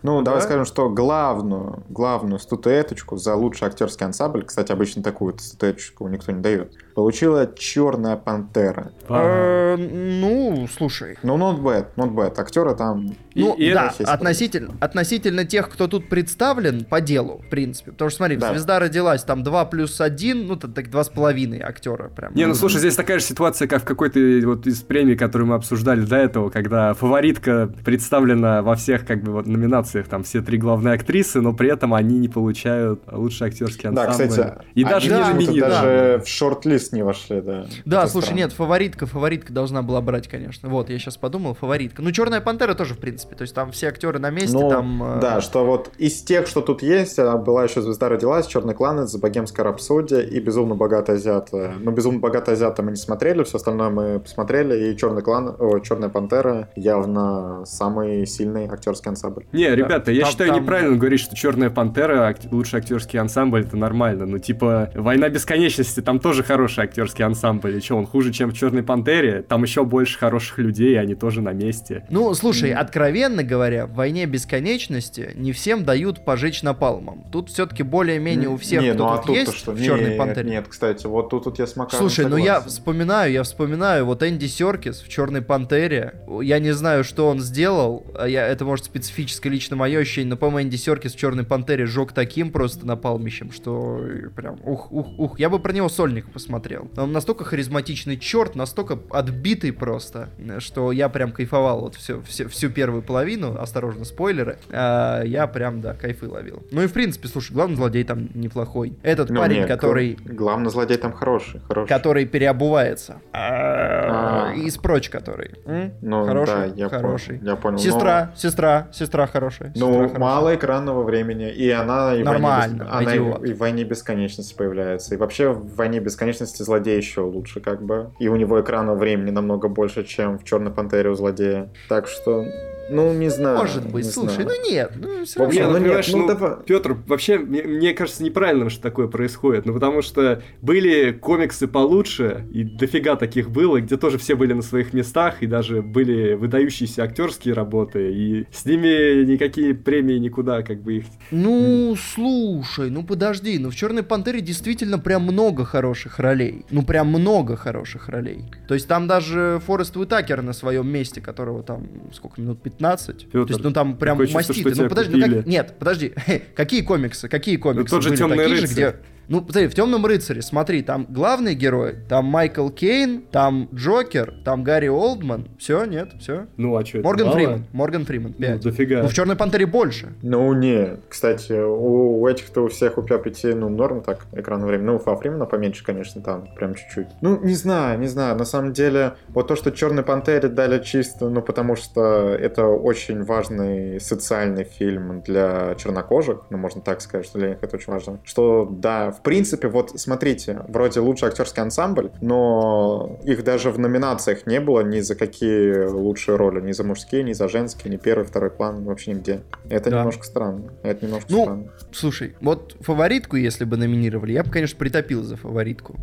[0.04, 0.46] Ну, давай Да?
[0.46, 6.42] скажем, что главную, главную статуэточку за лучший актерский ансамбль, кстати, обычно такую статуэточку никто не
[6.42, 8.92] дает, получила Черная Пантера.
[9.08, 11.18] Э, Ну, слушай.
[11.24, 12.40] Ну, not bad, not bad.
[12.40, 13.16] Актеры там...
[13.34, 17.92] И- Ну, и да, относительно, относительно тех, кто тут представлен по делу, в принципе.
[17.92, 18.52] Потому что, смотри, Да.
[18.52, 22.34] звезда родилась, там 2 плюс 1, ну, так, так 2,5 актера прям.
[22.36, 25.56] Не, ну слушай, здесь такая же ситуация, как в какой-то вот из премий, которую мы
[25.56, 30.58] обсуждали до этого, когда фаворитка представлена во всех как бы вот номинациях, там все три
[30.58, 34.30] главные актрисы, но при этом они не получают лучший актерский Да, ансамбль.
[34.30, 35.74] кстати, и они даже не почему-то номинированы.
[35.74, 37.66] даже в шорт-лист не вошли, да.
[37.86, 38.38] Да, Это слушай, странно.
[38.40, 40.70] нет, фаворитка, фаворитка должна была брать, конечно.
[40.70, 42.02] Вот, я сейчас подумал, фаворитка.
[42.02, 43.36] Ну, Черная пантера тоже, в принципе.
[43.36, 45.04] То есть там все актеры на месте, Ну, там.
[45.18, 48.74] э, да, что вот из тех, что тут есть, а, была еще «Звезда родилась», «Черный
[48.74, 51.50] кланец», «Богемская рапсодия» и «Безумно богатый азиат».
[51.52, 55.78] Ну, «Безумно богатый азиат» мы не смотрели, все остальное мы посмотрели, и «Черный клан», о,
[55.78, 59.46] «Черная пантера» явно самый сильный актерский ансамбль.
[59.52, 63.62] Не, ребята, я Там- считаю там- неправильно говорить, что Черная пантера ак- лучший актерский ансамбль,
[63.62, 64.26] это нормально.
[64.26, 67.78] Ну, типа, Война бесконечности, там тоже хороший актерский ансамбль.
[67.78, 69.44] И что, он хуже, чем в Черной пантере?
[69.44, 72.08] Там еще больше хороших людей, и они тоже на месте.
[72.10, 77.24] Ну, слушай, откровенно говоря, в войне бесконечности не всем дают пожечь напалмом.
[77.32, 79.72] Тут все-таки более-менее у всех, не, кто ну а тут тут-то есть что?
[79.74, 80.50] в Черной Нет, пантере.
[80.50, 82.70] Нет, кстати, вот тут, тут я с Макаром Слушай, ну я согласен.
[82.70, 86.16] вспоминаю, я вспоминаю, вот Энди Серкис в Черной Пантере.
[86.42, 88.06] Я не знаю, что он сделал.
[88.18, 91.86] а Я, это может специфическое лично мое ощущение, но, по-моему, Энди Серкис в Черной Пантере
[91.86, 94.02] жег таким просто напалмищем, что
[94.36, 95.40] прям ух, ух, ух.
[95.40, 96.90] Я бы про него сольник посмотрел.
[96.98, 102.70] Он настолько харизматичный черт, настолько отбитый просто, что я прям кайфовал вот всю, всю, всю
[102.70, 106.64] первую половину, осторожно, спойлеры, а, я прям, да, кайфы ловил.
[106.72, 108.94] Ну и в принципе, слушай, главный злодей там неплохой.
[109.04, 111.88] Этот Ну, парень, нет, который Главный злодей там хороший, хороший.
[111.88, 113.22] который переобувается.
[113.34, 114.54] А.
[114.56, 115.56] Из прочь который.
[115.66, 115.94] М?
[116.02, 117.38] Ну, хороший, да, я хороший.
[117.40, 117.50] понял.
[117.52, 117.78] Я понял.
[117.78, 119.72] но- Сестра, сестра, сестра хорошая.
[119.76, 120.20] Ну, сестра хорошая.
[120.20, 124.56] мало экранного времени, и она и в Нормально, войне, бес- она и в войне бесконечности
[124.56, 125.16] появляется.
[125.16, 128.12] И вообще в войне бесконечности злодей еще лучше, как бы.
[128.20, 131.70] И у него экранного времени намного больше, чем в Черной пантере у злодея.
[131.88, 132.44] Так что,
[132.90, 133.58] ну, не знаю.
[133.58, 134.50] Может быть, не слушай, знаю.
[134.50, 135.62] ну нет, ну все равно.
[135.62, 136.52] ну, ну, нет, ну, ну, давай.
[136.66, 139.66] Петр, вообще, мне, мне кажется неправильным, что такое происходит.
[139.66, 144.62] Ну, потому что были комиксы получше, и дофига таких было, где тоже все были на
[144.62, 150.82] своих местах, и даже были выдающиеся актерские работы, и с ними никакие премии никуда, как
[150.82, 151.06] бы их...
[151.32, 156.66] Ну, слушай, ну подожди, ну в Черной Пантере действительно прям много хороших ролей.
[156.72, 158.46] Ну, прям много хороших ролей.
[158.68, 162.79] То есть там даже Форест Уитакер на своем месте, которого там, сколько минут, 15?
[163.26, 165.30] То Пётр, есть, ну там прям что Ну, подожди, ну как...
[165.30, 165.50] купили.
[165.50, 166.14] Нет, подожди.
[166.56, 167.28] Какие комиксы?
[167.28, 168.74] Какие комиксы тот же были «Тёмный такие же, рыцарь».
[168.74, 168.96] где...
[169.30, 174.64] Ну, смотри, в Темном рыцаре, смотри, там главный герой, там Майкл Кейн, там Джокер, там
[174.64, 175.48] Гарри Олдман.
[175.60, 176.48] Все, нет, все.
[176.58, 177.66] Ну, а что, Морган Фриман.
[177.72, 178.62] Морган Фриман, Ну, 5.
[178.62, 179.04] дофига.
[179.04, 180.14] Ну, в Черной Пантере больше.
[180.24, 180.98] Ну, не.
[181.08, 184.84] Кстати, у, у этих-то у всех у Пяпити, ну, норм так, экранное время.
[184.86, 187.08] Ну, у Фафримена поменьше, конечно, там, прям чуть-чуть.
[187.22, 188.36] Ну, не знаю, не знаю.
[188.36, 193.24] На самом деле, вот то, что Черной Пантере дали чисто, ну, потому что это очень
[193.24, 198.20] важный социальный фильм для чернокожих, ну, можно так сказать, что для них это очень важно.
[198.24, 204.48] Что, да, в принципе, вот смотрите, вроде лучший актерский ансамбль, но их даже в номинациях
[204.48, 208.24] не было ни за какие лучшие роли, ни за мужские, ни за женские, ни первый,
[208.26, 209.42] второй план, вообще нигде.
[209.70, 210.00] Это Да.
[210.00, 210.72] немножко странно.
[210.84, 211.64] Это немножко Ну, странно.
[211.92, 215.96] Слушай, вот фаворитку, если бы номинировали, я бы, конечно, притопил за фаворитку.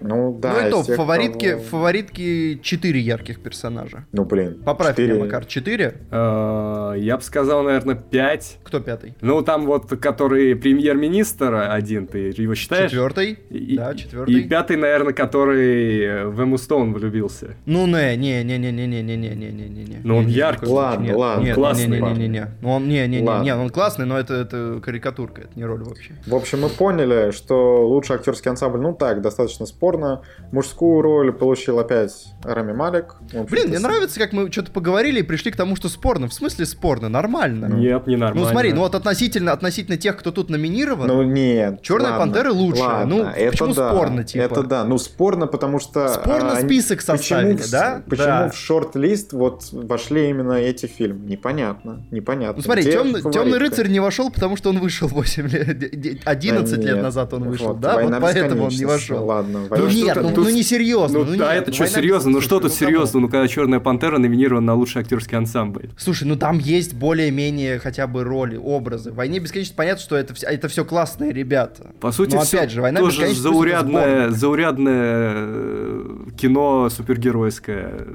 [0.00, 0.52] Ну да.
[0.60, 4.04] ну и то, тех, фаворитки, кого- фаворитки 4 ярких персонажа.
[4.12, 4.62] Ну блин.
[4.64, 5.94] Поправь четыре- меня, Макар, 4?
[6.10, 8.58] Э, Я бы сказал, наверное, 5.
[8.64, 9.14] Кто пятый?
[9.20, 12.90] Ну, там вот, который премьер-министр один, ты его считаешь?
[12.90, 13.38] Четвертый?
[13.50, 14.42] И- Да, И четвертый.
[14.48, 17.56] пятый, наверное, который э, в Эмму Стоун влюбился.
[17.66, 19.96] Ну не, не, не, не, не, не, не, не, не, не, не, не.
[20.04, 20.66] Ну, он Не, яркий.
[20.66, 21.04] Ладно.
[21.04, 22.00] Нет, ладно, нет, классный.
[22.00, 22.46] Не, не, не, не, не.
[22.62, 25.82] Ну он не, не, не, не, он классный, но это это карикатурка, это не роль
[25.82, 26.12] вообще.
[26.26, 30.22] В общем, мы поняли, что лучший актерский ансамбль, ну так, достаточно спорно.
[30.50, 33.16] Мужскую роль получил опять Рами Малик.
[33.50, 36.28] Блин, мне с- нравится, как мы что-то поговорили и пришли к тому, что спорно.
[36.28, 37.66] В смысле спорно, нормально.
[37.66, 38.44] Нет, не нормально.
[38.46, 41.82] Ну смотри, ну вот относительно относительно тех, кто тут номинирован, Ну нет.
[41.82, 42.84] Черная ладно, пантера лучшая.
[42.86, 44.42] ладно, Ну, это почему да, спорно, типа?
[44.42, 44.84] Это да.
[44.84, 46.08] Ну спорно, потому что...
[46.08, 48.02] Спорно а, они- список почему составили, в- да?
[48.08, 48.50] Почему Да.
[48.50, 51.26] в шорт-лист вот вошли именно эти фильмы?
[51.28, 52.04] Непонятно.
[52.10, 52.56] Непонятно.
[52.58, 56.18] Ну смотри, Где темный, рыцарь не вошел, потому что он вышел 8 лет, д- д-
[56.24, 57.94] 11 Да лет назад он вышел, Вот, да?
[57.96, 58.84] «Война Вот поэтому он не бесконечности».
[58.84, 59.24] вошел.
[59.26, 61.18] Ладно, Ну «Война нет, ну, тут- ну не серьезно.
[61.20, 62.30] Ну, ну да, нет, это ну, что «Война серьезно?
[62.30, 63.20] Ну что тут бесконечности», ну, серьезно?
[63.20, 65.90] Ну когда Черная пантера номинирована на лучший актерский ансамбль.
[65.96, 69.10] Слушай, ну там есть более-менее хотя бы роли, образы.
[69.12, 71.92] В «Войне бесконечности» понятно, что это, это все классные ребята.
[72.00, 76.04] По сути, Но опять же, «Война тоже бесконечности» это заурядное, заурядное э,
[76.36, 78.06] кино супергеройское.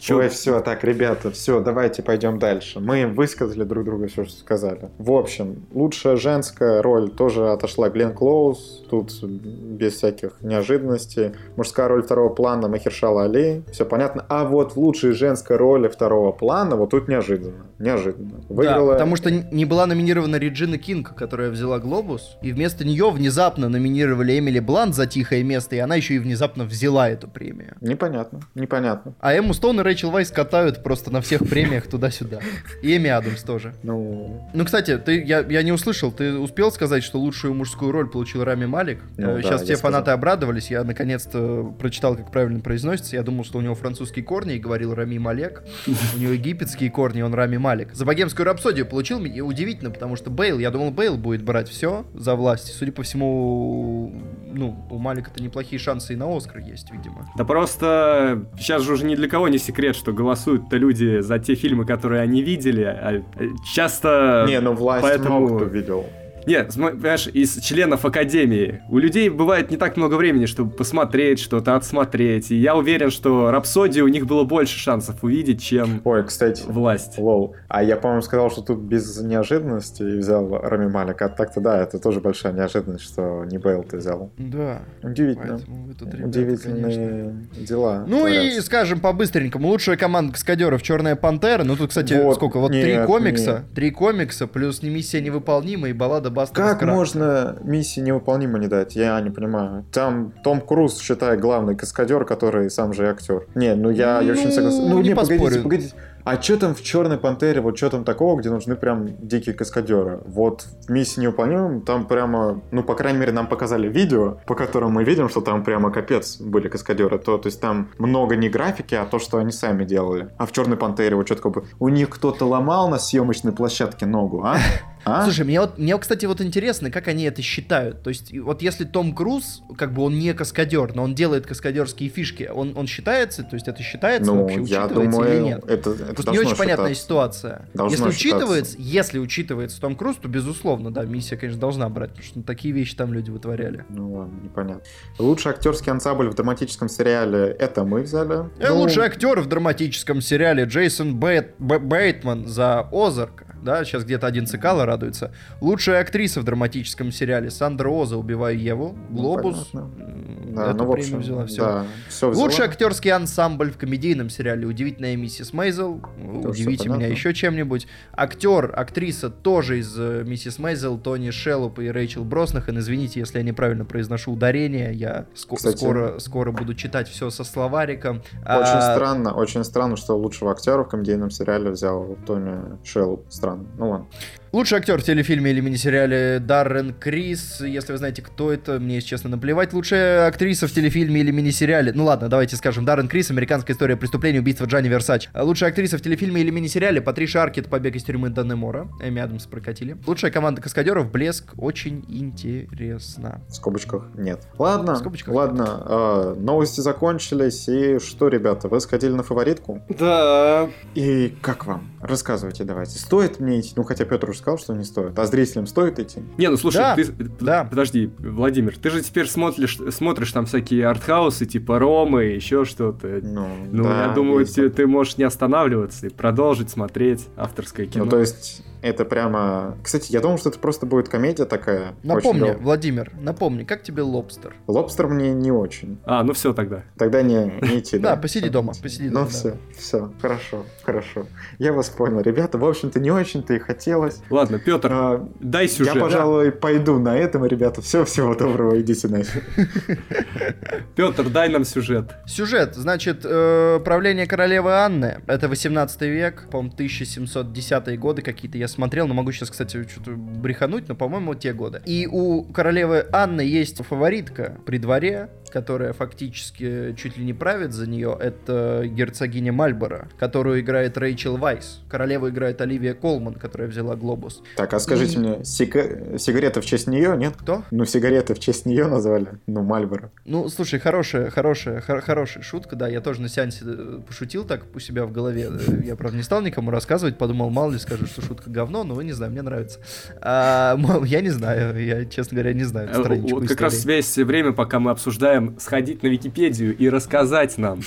[0.00, 2.80] Чё- Ой, все, так, ребята, все, давайте пойдем дальше.
[2.80, 4.90] Мы высказали друг другу все, что сказали.
[4.98, 8.84] В общем, лучшая женская роль тоже отошла Глен Клоуз.
[8.90, 11.32] Тут без всяких неожиданностей.
[11.56, 13.62] Мужская роль второго плана Махершала Али.
[13.72, 14.24] Все понятно.
[14.28, 17.66] А вот в лучшей женской роли второго плана вот тут неожиданно.
[17.78, 18.40] Неожиданно.
[18.48, 18.88] Выиграла...
[18.88, 23.68] Да, потому что не была номинирована Реджина Кинг, которая взяла «Глобус», и вместо нее внезапно
[23.68, 27.76] номинировали Эмили Блант за «Тихое место», и она еще и внезапно взяла эту премию.
[27.80, 29.14] Непонятно, непонятно.
[29.20, 32.40] А Эмму Стоун и Рэйчел Вайс катают просто на всех премиях туда-сюда.
[32.82, 33.72] И Эми Адамс тоже.
[33.82, 38.10] Ну, Ну, кстати, ты, я, я не услышал, ты успел сказать, что лучшую мужскую роль
[38.10, 39.00] получил Рами Малик?
[39.16, 39.92] Ну да, Сейчас я все сказал.
[39.92, 43.16] фанаты обрадовались, я наконец-то прочитал, как правильно произносится.
[43.16, 45.62] Я думал, что у него французские корни, и говорил Рами Малек.
[45.86, 47.94] У него египетские корни, он Рами Малик.
[47.94, 52.04] За богемскую рапсодию получил, и удивительно, потому что Бейл, я думал, Бейл будет брать все
[52.14, 52.74] за власть.
[52.76, 54.12] Судя по всему,
[54.52, 57.26] ну, у Малика-то неплохие шансы и на Оскар есть, видимо.
[57.38, 61.54] Да просто сейчас же уже ни для кого не секрет, что голосуют-то люди за те
[61.54, 62.82] фильмы, которые они видели.
[62.82, 64.44] А э, часто...
[64.48, 66.06] не, ну власть поэтому- много кто видел.
[66.48, 71.76] Нет, понимаешь, из членов Академии у людей бывает не так много времени, чтобы посмотреть что-то,
[71.76, 72.50] отсмотреть.
[72.50, 77.18] И я уверен, что Рапсодию у них было больше шансов увидеть, чем Ой, кстати, власть.
[77.18, 77.54] Лол.
[77.68, 81.26] А я, по-моему, сказал, что тут без неожиданности и взял Рами Малика.
[81.26, 84.32] А так-то да, это тоже большая неожиданность, что не Бейл ты взял.
[84.38, 84.80] Да.
[85.02, 85.58] Удивительно.
[85.98, 87.64] Тут, ребята, Удивительные конечно.
[87.66, 88.04] дела.
[88.08, 88.62] Ну и творятся.
[88.62, 91.64] скажем по-быстренькому, лучшая команда каскадеров Черная Пантера.
[91.64, 92.58] Ну тут, кстати, Вот, сколько?
[92.58, 93.52] Вот нет, три комикса.
[93.66, 93.74] нет.
[93.74, 98.94] Три комикса, плюс не миссия невыполнима и баллада Баста Как можно миссии невыполнимо не дать?
[98.94, 99.84] Я не понимаю.
[99.92, 103.48] Там Том Круз, считай, главный каскадер, который сам же и актер.
[103.56, 104.88] Не, ну я, я очень Ну, согласен.
[104.88, 105.62] Ну не не, погодите, поспорю.
[105.64, 105.94] погодите.
[106.24, 110.20] А что там в Черной Пантере, вот что там такого, где нужны прям дикие каскадеры?
[110.26, 114.92] Вот в миссии невыполнимым там прямо, ну, по крайней мере, нам показали видео, по которому
[114.92, 117.18] мы видим, что там прямо капец были каскадеры.
[117.18, 120.28] То, то есть там много не графики, а то, что они сами делали.
[120.36, 124.04] А в Черной Пантере вот что-то как бы у них кто-то ломал на съемочной площадке
[124.04, 124.58] ногу, а?
[125.04, 125.24] А?
[125.24, 128.02] Слушай, мне вот, мне, кстати, вот интересно, как они это считают.
[128.02, 132.08] То есть, вот если Том Круз, как бы он не каскадер, но он делает каскадерские
[132.10, 135.64] фишки, он, он считается, то есть это считается ну, вообще, я учитывается думаю, или нет?
[135.66, 137.02] это, это Просто не очень понятная считаться.
[137.04, 137.68] ситуация.
[137.74, 138.36] Должно если считаться.
[138.44, 142.44] учитывается, если учитывается Том Круз, то безусловно, да, миссия, конечно, должна брать, потому что ну,
[142.44, 143.84] такие вещи там люди вытворяли.
[143.88, 144.82] Ну ладно, непонятно.
[145.18, 148.48] Лучший актерский ансамбль в драматическом сериале это мы взяли.
[148.58, 153.47] Э, Ну, Лучший актер в драматическом сериале Джейсон Бэйт- Б- Бейтман за Озарка.
[153.68, 155.30] Да, сейчас где-то один цикало радуется.
[155.60, 158.96] Лучшая актриса в драматическом сериале Сандра Оза «Убиваю Еву».
[159.10, 159.68] Ну, Глобус.
[159.72, 160.02] понятно.
[160.02, 161.62] м, Да, эту ну, в общем, взяла, всё.
[161.62, 162.44] да, все взяла.
[162.46, 166.00] Лучший актерский ансамбль в комедийном сериале «Удивительная миссис Мейзел».
[166.42, 167.86] Тоже Удивите меня еще чем-нибудь.
[168.12, 172.78] Актер, актриса тоже из э, «Миссис Мейзел», Тони Шеллоп и Рэйчел Броснахан.
[172.78, 174.94] Извините, если я неправильно произношу ударение.
[174.94, 178.22] Я ско- Кстати- скоро, скоро буду читать все со словариком.
[178.40, 183.22] Очень А, странно, очень странно, что лучшего актера в комедийном сериале взял Тони Шелл.
[183.28, 184.06] Странно ну, ладно.
[184.50, 187.60] Лучший актер в телефильме или мини-сериале Даррен Крис.
[187.60, 189.74] Если вы знаете, кто это, мне, если честно, наплевать.
[189.74, 191.92] Лучшая актриса в телефильме или мини-сериале.
[191.94, 192.86] Ну ладно, давайте скажем.
[192.86, 195.28] Даррен Крис, американская история преступления, убийства Джанни Версач.
[195.34, 198.88] А Лучшая актриса в телефильме или мини-сериале Патриша Аркет, побег из тюрьмы Даннемора.
[199.02, 199.98] Эми Адамс прокатили.
[200.06, 201.52] Лучшая команда каскадеров Блеск.
[201.58, 203.42] Очень интересно.
[203.48, 204.46] В скобочках нет.
[204.58, 205.82] Ладно, В скобочках ладно.
[205.86, 207.68] э, новости закончились.
[207.68, 209.82] И что, ребята, вы сходили на фаворитку?
[209.90, 210.70] Да.
[210.94, 211.90] И как вам?
[212.00, 212.98] Рассказывайте давайте.
[212.98, 213.72] Стоит мне идти?
[213.76, 215.18] Ну, хотя Петр уже же сказал, что не стоит.
[215.18, 216.20] А зрителям стоит идти?
[216.38, 217.06] Не, ну слушай, Да, ты...
[217.40, 217.64] да.
[217.64, 223.20] Подожди, Владимир, ты же теперь смотришь, смотришь там всякие артхаусы, типа Ромы, еще что-то.
[223.22, 227.86] Ну, Ну, да, я думаю, есть ты, ты можешь не останавливаться и продолжить смотреть авторское
[227.86, 228.04] кино.
[228.04, 229.76] Ну, то есть, это прямо...
[229.82, 231.94] Кстати, я думал, что это просто будет комедия такая.
[232.02, 234.54] Напомни, очень Владимир, напомни, как тебе лобстер?
[234.66, 235.98] Лобстер мне не очень.
[236.04, 236.84] А, ну все тогда.
[236.96, 238.22] Тогда не, не идти, Да, да?
[238.22, 239.22] посиди дома, посиди дома.
[239.22, 241.26] Ну все, все, хорошо, хорошо.
[241.58, 242.20] Я вас понял.
[242.20, 244.20] Ребята, в общем-то, не очень-то и хотелось.
[244.30, 245.94] Ладно, Петр, А, дай сюжет.
[245.94, 247.80] Я, пожалуй, пойду на этом, ребята.
[247.80, 249.42] Все, всего доброго, идите нафиг.
[250.96, 252.14] Петр, дай нам сюжет.
[252.26, 259.06] Сюжет, значит, э, правление королевы Анны, это 18 век, по-моему, 1710-е годы какие-то я смотрел,
[259.08, 261.80] но могу сейчас, кстати, что-то брехануть, но, по-моему, те годы.
[261.86, 267.88] И у королевы Анны есть фаворитка при дворе, которая фактически чуть ли не правит за
[267.88, 271.80] нее, это герцогиня Мальборо, которую играет Рэйчел Вайс.
[271.88, 274.42] Королеву играет Оливия Колман, которая взяла Глобус.
[274.56, 277.34] Так, а скажите И- мне, сига- сигарета в честь нее, нет?
[277.38, 277.62] Кто?
[277.70, 279.28] Ну, сигареты в честь нее назвали.
[279.46, 280.10] Ну, Мальборо.
[280.24, 284.64] Ну, слушай, хорошая, хорошая, хор- хорошая шутка, да, я тоже на сеансе э, пошутил так
[284.74, 285.48] у себя в голове.
[285.50, 289.00] Э, Я, правда, не стал никому рассказывать, подумал, мало ли скажу, что шутка говно, но
[289.02, 289.78] не знаю, мне нравится.
[290.20, 293.72] А, мол, я не знаю, я, честно говоря, не знаю Э, страничку Вот как раз
[293.72, 293.82] у истории.
[293.84, 297.80] тебя есть время, пока мы обсуждаем, сходить на Википедию и рассказать нам.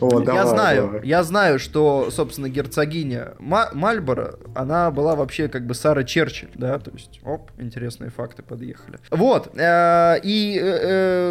[0.00, 1.06] О, я знаю, давай.
[1.06, 6.78] я знаю, что, собственно, герцогиня Ма- Мальборо, она была вообще как бы Сара Черчилль, да,
[6.78, 8.98] то есть, оп, интересные факты подъехали.
[9.10, 10.78] Вот, э, и э,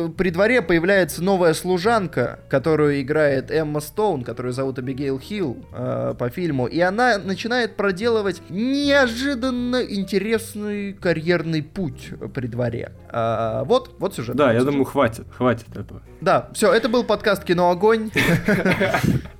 [0.05, 6.13] э, при дворе появляется новая служанка, которую играет Эмма Стоун, которую зовут Абигейл Хилл э,
[6.17, 12.91] по фильму, и она начинает проделывать неожиданно интересный карьерный путь при дворе.
[13.09, 14.35] А, вот, вот сюжет.
[14.35, 14.71] Да, я сюжет.
[14.71, 16.01] думаю, хватит, хватит этого.
[16.21, 18.11] Да, все, это был подкаст «Кино Огонь».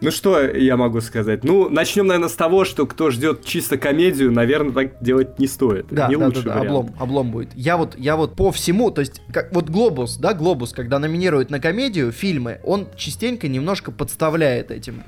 [0.00, 1.44] Ну что я могу сказать?
[1.44, 5.86] Ну, начнем, наверное, с того, что кто ждет чисто комедию, наверное, так делать не стоит.
[5.90, 7.50] Да, не да, лучший да, да, облом, облом будет.
[7.54, 11.50] Я вот, я вот по всему, то есть, как, вот Глобус, да, Глобус, когда номинирует
[11.50, 15.02] на комедию фильмы, он частенько немножко подставляет этим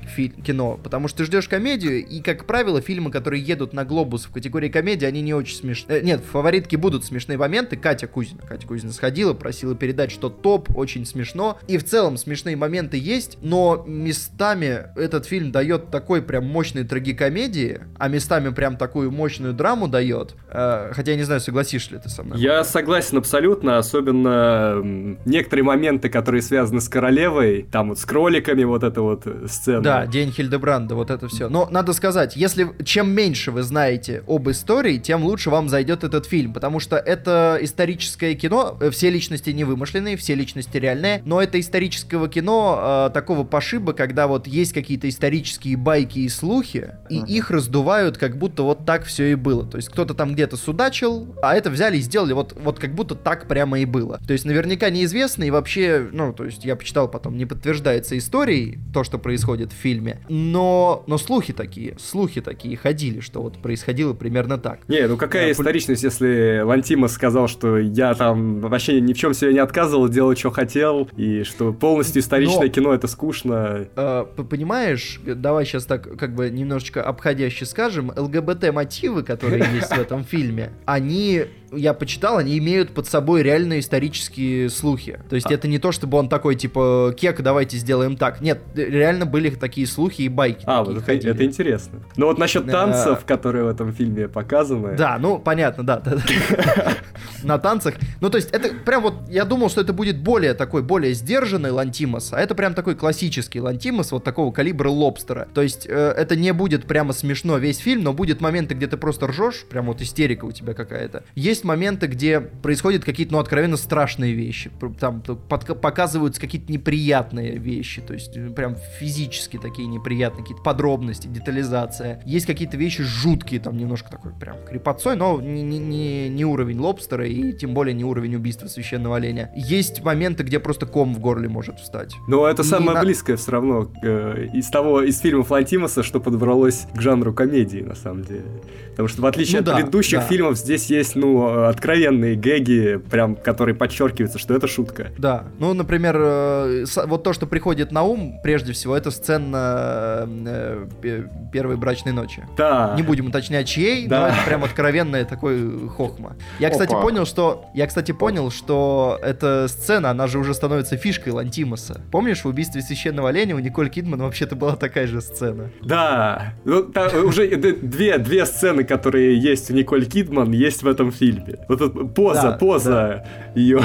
[0.45, 4.31] кино, потому что ты ждешь комедию, и, как правило, фильмы, которые едут на Глобус в
[4.31, 6.01] категории комедии, они не очень смешные.
[6.01, 7.75] нет, в фаворитке будут смешные моменты.
[7.75, 12.55] Катя Кузина, Катя Кузина сходила, просила передать, что топ, очень смешно, и в целом смешные
[12.55, 19.11] моменты есть, но местами этот фильм дает такой прям мощной трагикомедии, а местами прям такую
[19.11, 20.35] мощную драму дает.
[20.49, 22.39] Э, хотя я не знаю, согласишься ли ты со мной.
[22.39, 24.81] Я согласен абсолютно, особенно
[25.25, 29.81] некоторые моменты, которые связаны с королевой, там вот с кроликами, вот эта вот э, сцена.
[29.81, 31.49] Да, День Хильдебранда, вот это все.
[31.49, 36.25] Но надо сказать, если чем меньше вы знаете об истории, тем лучше вам зайдет этот
[36.25, 41.41] фильм, потому что это историческое кино, э, все личности не вымышленные, все личности реальные, но
[41.41, 47.17] это исторического кино э, такого пошиба, когда вот есть какие-то исторические байки и слухи, и
[47.19, 47.25] Мгм.
[47.27, 49.65] их раздувают, как будто вот так все и было.
[49.65, 53.15] То есть кто-то там где-то судачил, а это взяли и сделали вот, вот как будто
[53.15, 54.19] так прямо и было.
[54.25, 58.79] То есть наверняка неизвестно и вообще, ну, то есть я почитал потом, не подтверждается историей
[58.93, 64.13] то, что происходит в фильме, но, но слухи такие, слухи такие ходили, что вот происходило
[64.13, 64.79] примерно так.
[64.87, 69.33] Не, ну какая Да, историчность, если Лантимос сказал, что я там вообще ни в чем
[69.33, 73.74] себе не отказывал, делал, что хотел, и что полностью историчное Но- кино это скучно.
[73.95, 80.23] Э, понимаешь, давай сейчас так как бы немножечко обходяще скажем, ЛГБТ-мотивы, которые есть в этом
[80.23, 85.19] фильме, они, я почитал, они имеют под собой реальные исторические слухи.
[85.29, 85.53] То есть А.
[85.53, 88.41] это не то, чтобы он такой, типа, кек, давайте сделаем так.
[88.41, 90.63] Нет, реально были такие слухи и байки.
[90.65, 91.31] А, вот это, ходили.
[91.33, 92.01] это интересно.
[92.17, 94.95] Но вот насчет танцев, которые в этом фильме показаны.
[94.95, 96.01] Да, ну понятно, да.
[97.43, 97.95] На танцах.
[98.21, 101.71] Ну, то есть, это прям вот, я думал, что это будет более такой, более сдержанный
[101.71, 105.47] Лантимос, а это прям такой классический Лантимос, вот такого калибра лобстера.
[105.53, 108.97] То есть, э, это не будет прямо смешно весь фильм, но будет моменты, где ты
[108.97, 111.23] просто ржешь, прям вот истерика у тебя какая-то.
[111.35, 114.71] Есть моменты, где происходят какие-то, ну, откровенно страшные вещи.
[114.99, 122.21] Там показываются какие-то неприятные вещи, то есть, э, прям физически такие неприятные, какие-то подробности, детализация.
[122.25, 126.79] Есть какие-то вещи жуткие, там немножко такой прям крепотцой, но не, не- не, не уровень
[126.79, 129.51] лобстера и тем более не уровень убийства священного оленя.
[129.55, 132.13] Есть моменты, где просто ком в горле может встать.
[132.27, 136.19] Но это И самое на- близкое все равно э, из того, из фильмов Лантимоса, что
[136.19, 138.43] подобралось к жанру комедии, на самом деле.
[138.91, 140.25] Потому что в отличие Ну от да, предыдущих да.
[140.25, 145.07] фильмов, здесь есть, ну, откровенные гэги, прям, которые подчеркиваются, что это шутка.
[145.17, 145.45] Да.
[145.59, 151.29] Ну, например, э, вот то, что приходит на ум, прежде всего, это сцена э, пе-
[151.51, 152.43] первой брачной ночи.
[152.57, 152.93] Да.
[152.95, 154.21] Не будем уточнять, чьей, Да.
[154.21, 156.35] но это прям откровенная такой хохма.
[156.59, 157.01] Я, кстати, Опа.
[157.01, 157.65] понял, что.
[157.73, 162.01] Я, кстати, понял, что эта сцена, она же уже становится фишкой Лантимоса.
[162.11, 165.69] Помнишь, в убийстве священного оленя у Николь Кидман вообще-то была такая же сцена.
[165.81, 171.11] Да, ну, та- уже две, две сцены, которые есть у Николь Кидман, есть в этом
[171.11, 171.34] фильме.
[171.67, 173.25] Вот эта поза, Да, поза
[173.55, 173.81] ее.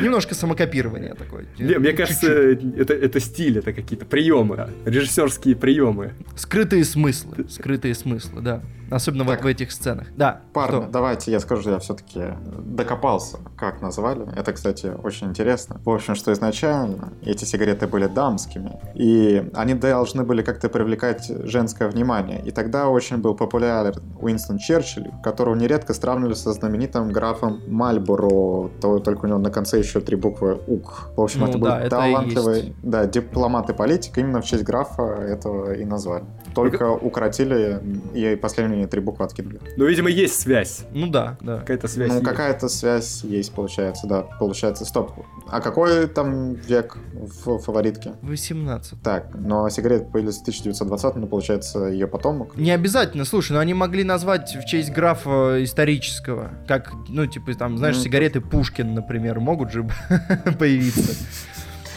[0.00, 1.46] Немножко самокопирование такое.
[1.58, 6.12] Мне, мне кажется, это, это стиль, это какие-то приемы, режиссерские приемы.
[6.36, 7.46] Скрытые смыслы.
[7.48, 8.62] Скрытые смыслы, да.
[8.90, 9.44] Особенно вот Так.
[9.44, 10.06] в этих сценах.
[10.16, 10.40] Да.
[10.52, 10.90] Парни, что?
[10.90, 12.20] давайте я скажу, я все-таки
[12.64, 14.26] докопался, как назвали.
[14.36, 15.80] Это, кстати, очень интересно.
[15.84, 21.88] В общем, что изначально эти сигареты были дамскими, и они должны были как-то привлекать женское
[21.88, 22.40] внимание.
[22.44, 28.98] И тогда очень был популярен Уинстон Черчилль, которого нередко сравнивали со знаменитым графом Мальборо, то-
[28.98, 31.10] только у него на конце еще три буквы УК.
[31.16, 34.44] В общем, Ну это был да, это и талантливый да, дипломат и политик, именно в
[34.44, 36.24] честь графа этого и назвали.
[36.54, 37.80] Только укоротили
[38.14, 38.36] и
[38.84, 39.60] последние три буквы откинули.
[39.76, 40.84] Ну, видимо, есть связь.
[40.92, 41.58] Ну да, да.
[41.58, 42.26] Какая-то связь Ну, есть.
[42.26, 44.22] какая-то связь есть, получается, да.
[44.38, 45.12] Получается, стоп.
[45.48, 48.12] А какой там век в фаворитке?
[48.22, 49.02] 18.
[49.02, 52.56] Так, но сигареты появились в 1920 ну, получается, ее потомок.
[52.56, 56.50] Не обязательно, слушай, но они могли назвать в честь графа исторического.
[56.68, 59.88] Как, ну, типа, там, знаешь, Ну, сигареты Пушкин, например, могут же
[60.58, 61.14] появиться.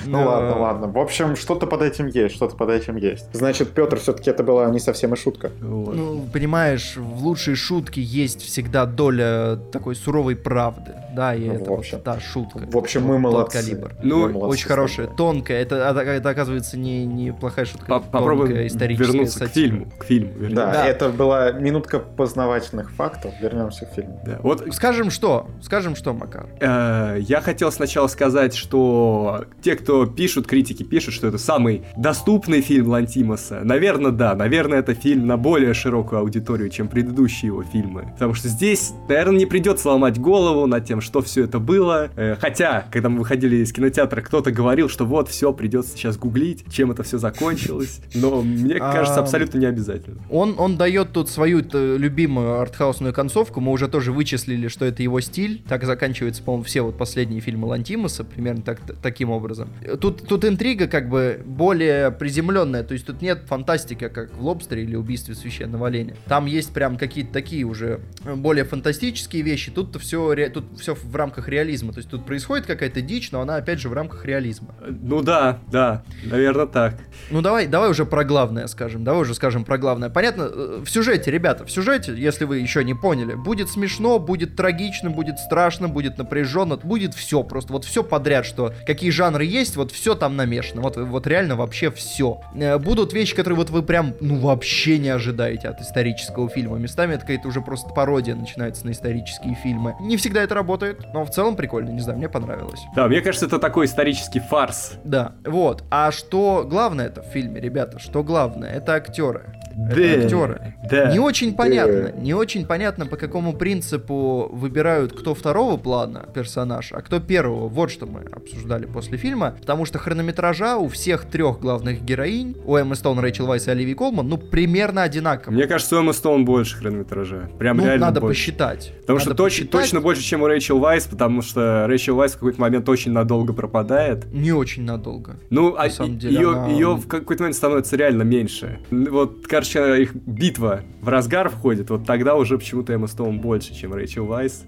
[0.06, 0.88] Ну ладно, ладно.
[0.88, 3.28] В общем, что-то под этим есть, что-то под этим есть.
[3.34, 5.52] Значит, Петр, все-таки это была не совсем и шутка.
[5.60, 10.93] Ну, понимаешь, в лучшей шутке есть всегда доля такой суровой правды.
[11.16, 12.60] Да, и Ну, это в вот та шутка.
[12.72, 13.58] В общем, мы молодцы.
[13.58, 13.91] калибр.
[14.04, 15.62] Ну, Мы молодцы Очень хорошая, тонкая.
[15.64, 17.88] Это, а- это оказывается не, не плохая шутка.
[17.88, 19.68] По- Попробуем тонкая историческая вернуться к сатира.
[19.70, 19.91] фильму.
[19.98, 20.32] К фильму.
[20.52, 20.86] Да, Да.
[20.86, 23.34] это была минутка познавательных фактов.
[23.41, 24.22] Вернемся к фильму.
[24.26, 24.38] Да.
[24.43, 25.48] Вот Скажем что?
[25.64, 26.45] Скажем что, Макар?
[26.60, 32.62] Э, Я хотел сначала сказать, что те, кто пишут, критики пишут, что это самый доступный
[32.62, 33.62] фильм Лантимоса.
[33.64, 34.36] Наверное, да.
[34.36, 38.10] Наверное, это фильм на более широкую аудиторию, чем предыдущие его фильмы.
[38.14, 42.10] Потому что здесь, наверное, не придется ломать голову над тем, что все это было.
[42.16, 46.66] Э, Хотя, когда мы выходили из кинотеатра, кто-то говорил, что вот, все, придется сейчас гуглить,
[46.72, 48.02] чем это все закончилось.
[48.14, 50.18] Но мне кажется, А, абсолютно не обязательно.
[50.30, 53.62] Он, он дает тут свою э, любимую артхаусную концовку.
[53.62, 55.64] Мы уже тоже вычислили, что это его стиль.
[55.68, 59.70] Так заканчиваются, по-моему, все вот последние фильмы Лантимуса, примерно так, таким образом.
[60.00, 62.84] Тут, тут интрига как бы более приземленная.
[62.84, 66.16] То есть тут нет фантастики, как в «Лобстере» или «Убийстве священного оленя».
[66.28, 69.72] Там есть прям какие-то такие уже э, более фантастические вещи.
[69.72, 71.94] Тут-то все, тут все в рамках реализма.
[71.94, 74.76] То есть тут происходит какая-то дичь, но она опять же в рамках реализма.
[74.82, 76.96] Э, Ну да, да, наверное, так.
[77.32, 79.04] Ну давай, давай уже про главное скажем.
[79.04, 80.10] Давай уже скажем про главное.
[80.10, 84.56] Понятно, э, в сюжете, ребята, в сюжете, если вы еще не поняли, будет смешно, будет
[84.56, 89.66] трагично, будет страшно, будет напряженно, будет все просто, вот все подряд, что какие жанры есть,
[89.76, 92.39] вот все там намешано, вот, вот реально вообще все.
[92.80, 96.78] Будут вещи, которые вот вы прям, ну вообще не ожидаете от исторического фильма.
[96.78, 99.95] Местами это какая-то уже просто пародия начинается на исторические фильмы.
[99.99, 102.82] Не всегда это работает, но в целом прикольно, не знаю, мне понравилось.
[102.95, 104.93] Да, мне кажется, это такой исторический фарс.
[105.03, 105.84] Да, вот.
[105.89, 107.99] А что главное это в фильме, ребята?
[107.99, 108.72] Что главное?
[108.72, 109.57] Это актеры.
[109.78, 110.74] Да, Это актеры.
[110.90, 111.12] Да.
[111.12, 117.02] Не очень понятно, не очень понятно, по какому принципу выбирают, кто второго плана персонаж, а
[117.02, 117.68] кто первого.
[117.68, 119.56] Вот что мы обсуждали после фильма.
[119.62, 123.94] Потому что хронометража у всех трех главных героинь, у Эммы Стоун, Рэйчел Вайс и Оливии
[123.94, 125.54] Колман, ну, примерно одинаково.
[125.54, 127.50] Мне кажется, у Эммы Стоун больше хронометража.
[127.60, 128.40] Прям ну, реально надо больше.
[128.42, 128.94] посчитать.
[129.02, 129.72] Потому Надо что точ- посчитать.
[129.72, 133.54] точно больше, чем у Рэйчел Вайс, потому что Рэйчел Вайс в какой-то момент очень надолго
[133.54, 134.26] пропадает.
[134.34, 135.36] Не очень надолго.
[135.52, 138.80] Ну, а самом деле, ее, она- ее в какой-то момент становится реально меньше.
[138.90, 143.93] Вот, короче, их битва в разгар входит, вот тогда уже почему-то Эмма Стоун больше, чем
[143.93, 144.65] Рэйчел Вайс.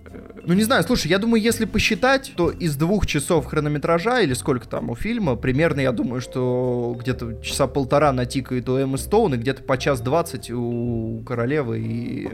[0.50, 4.68] Ну, не знаю, слушай, я думаю, если посчитать, то из двух часов хронометража, или сколько
[4.68, 9.38] там у фильма, примерно, я думаю, что где-то часа полтора натикает у Эммы Стоун, и
[9.38, 12.30] где-то по час двадцать у Королевы и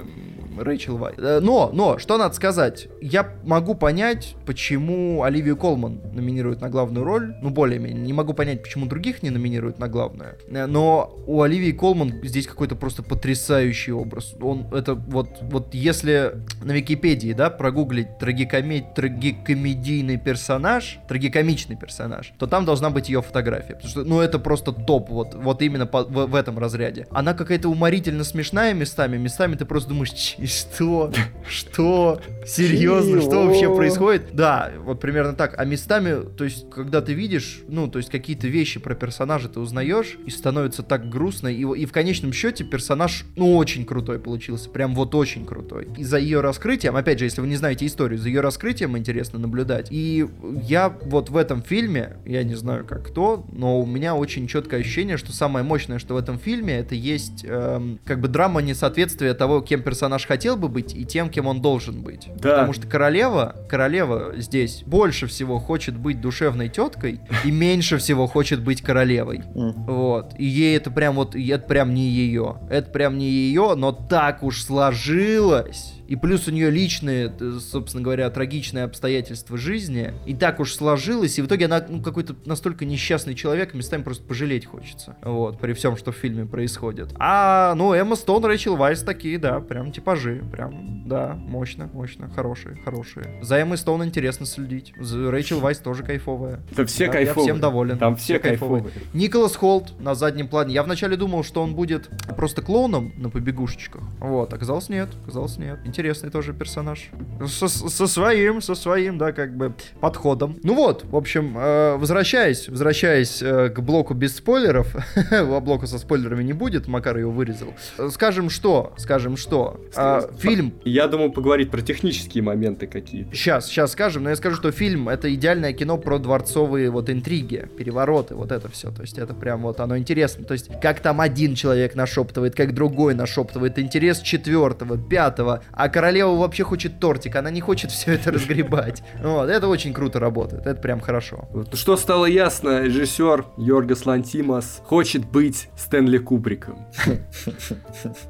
[0.57, 1.20] Рэйчел Вайт.
[1.20, 7.03] Э, Но, но, что надо сказать, я могу понять, почему Оливию Колман номинируют на главную
[7.03, 11.41] роль, ну, более-менее, не могу понять, почему других не номинируют на главную, Э, но у
[11.41, 14.34] Оливии Колман здесь какой-то просто потрясающий образ.
[14.39, 22.47] Он, это вот, вот если на Википедии, да, прогуглить трагикоме- трагикомедийный персонаж, трагикомичный персонаж, то
[22.47, 23.74] там должна быть ее фотография.
[23.76, 27.08] Потому что, ну, это просто топ, вот, вот именно по- в, в этом разряде.
[27.12, 31.12] Она какая-то уморительно смешная местами, местами ты просто думаешь, «Ч- что?
[31.47, 32.22] Что?
[32.45, 33.22] Серьезно?
[33.22, 34.34] Что вообще происходит?
[34.34, 35.56] Да, вот примерно так.
[35.58, 39.60] А местами, то есть, когда ты видишь, ну, то есть, какие-то вещи про персонажа ты
[39.60, 44.70] узнаешь, и становится так грустно, и, и в конечном счете персонаж, ну, очень крутой получился,
[44.70, 45.88] прям вот очень крутой.
[45.97, 49.40] И за ее раскрытием, опять же, если вы не знаете историю, за ее раскрытием интересно
[49.40, 49.88] наблюдать.
[49.92, 50.28] И
[50.64, 54.82] я вот в этом фильме, я не знаю как кто, но у меня очень четкое
[54.82, 59.34] ощущение, что самое мощное, что в этом фильме, это есть эм, как бы драма несоответствия
[59.34, 62.28] того, кем персонаж хотел бы быть, и тем, кем он должен быть.
[62.38, 62.52] Да.
[62.52, 68.62] Потому что королева, королева здесь больше всего хочет быть душевной теткой и меньше всего хочет
[68.62, 69.44] быть королевой.
[69.54, 70.34] Вот.
[70.38, 72.58] И ей это прям вот, это прям не ее.
[72.70, 75.95] Это прям не ее, но так уж сложилось.
[76.08, 80.14] И плюс у нее личные, т- собственно говоря, трагичные обстоятельства жизни.
[80.26, 81.38] И так уж сложилось.
[81.39, 85.16] И в итоге она ну, какой-то настолько несчастный человек, местами просто пожалеть хочется.
[85.22, 87.14] Вот, при всем, что в фильме происходит.
[87.18, 90.43] А, ну, Эмма Стоун, Рэйчел Вайс такие, да, прям типажи.
[90.51, 93.39] Прям, да, мощно, мощно, хорошие, хорошие.
[93.41, 94.93] За Эммой Стоун интересно следить.
[94.99, 96.62] За Рэйчел Вайс тоже кайфовая.
[96.76, 97.45] Да все Да, кайфовые.
[97.47, 97.97] Я всем доволен.
[97.97, 98.86] Там все кайфовые.
[99.14, 100.74] Николас Холт на заднем плане.
[100.74, 104.03] Я вначале думал, что он будет просто клоуном на побегушечках.
[104.20, 105.80] Вот, оказалось нет, оказалось нет.
[105.96, 107.10] Интересный тоже персонаж.
[107.48, 110.58] Со, со своим, со своим, да, как бы подходом.
[110.62, 114.93] Ну вот, в общем, э, возвращаясь, возвращаясь э, к блоку без спойлеров,
[115.32, 117.70] а блока со спойлерами не будет, Макар его вырезал.
[117.98, 123.34] Э, Скажем что, скажем что, а, фильм Я думал поговорить про технические моменты какие-то.
[123.34, 127.70] Сейчас, сейчас скажем, но я скажу, что фильм это идеальное кино про дворцовые вот интриги,
[127.78, 128.91] перевороты, вот это все.
[128.91, 130.43] То есть это прям вот оно интересно.
[130.43, 136.36] То есть как там один человек нашептывает, как другой нашептывает, интерес четвертого, пятого, а королева
[136.36, 139.04] вообще хочет тортик, она не хочет все это разгребать.
[139.22, 141.48] Вот, это очень круто работает, это прям хорошо.
[141.74, 146.86] Что стало ясно, режиссер Йоргас Лантимас хочет быть Стэнли Кубриком.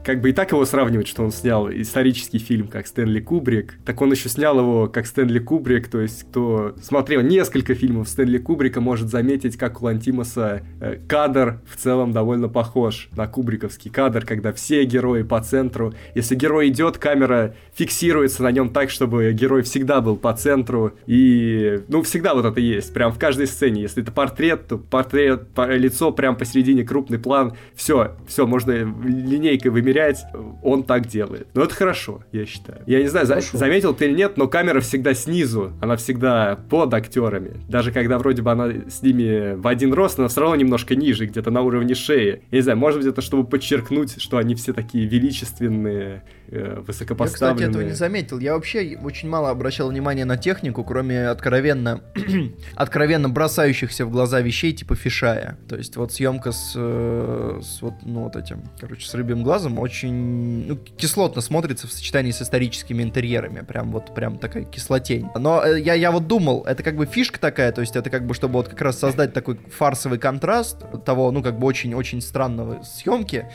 [0.03, 4.01] Как бы и так его сравнивать, что он снял исторический фильм как Стэнли Кубрик, так
[4.01, 8.82] он еще снял его как Стэнли Кубрик, то есть кто смотрел несколько фильмов Стэнли Кубрика,
[8.82, 14.53] может заметить, как у Лантимаса э, кадр в целом довольно похож на кубриковский кадр, когда
[14.53, 15.93] все герои по центру.
[16.16, 20.93] Если герой идет, камера фиксируется на нем так, чтобы герой всегда был по центру.
[21.06, 22.93] И, ну, всегда вот это есть.
[22.93, 23.82] Прям в каждой сцене.
[23.84, 27.54] Если это портрет, то портрет, по- лицо прям посередине, крупный план.
[27.76, 30.24] Все, все, можно линейкой вымерять.
[30.64, 31.48] Он так делает.
[31.54, 32.82] Но это хорошо, я считаю.
[32.86, 35.74] Я не знаю, за- заметил ты или нет, но камера всегда снизу.
[35.82, 37.52] Она всегда под актерами.
[37.68, 41.26] Даже когда вроде бы она с ними в один рост, она все равно немножко ниже,
[41.26, 42.41] где-то на уровне шеи.
[42.52, 46.82] Я не знаю, может быть, это чтобы подчеркнуть, что они все такие величественные, э,
[47.12, 48.39] Я, кстати, этого не заметил.
[48.39, 52.01] Я вообще очень мало обращал внимания на технику, кроме откровенно,
[52.75, 55.57] откровенно бросающихся в глаза вещей типа фишая.
[55.67, 59.79] То есть вот съемка с, э, с вот, ну, вот этим, короче, с рыбьим глазом
[59.79, 63.61] очень ну, кислотно смотрится в сочетании с историческими интерьерами.
[63.61, 65.27] Прям вот, прям такая кислотень.
[65.36, 68.25] Но э, я, я вот думал, это как бы фишка такая, то есть это как
[68.25, 72.81] бы, чтобы вот как раз создать такой фарсовый контраст того, ну, как бы очень-очень странного
[72.83, 73.45] съемки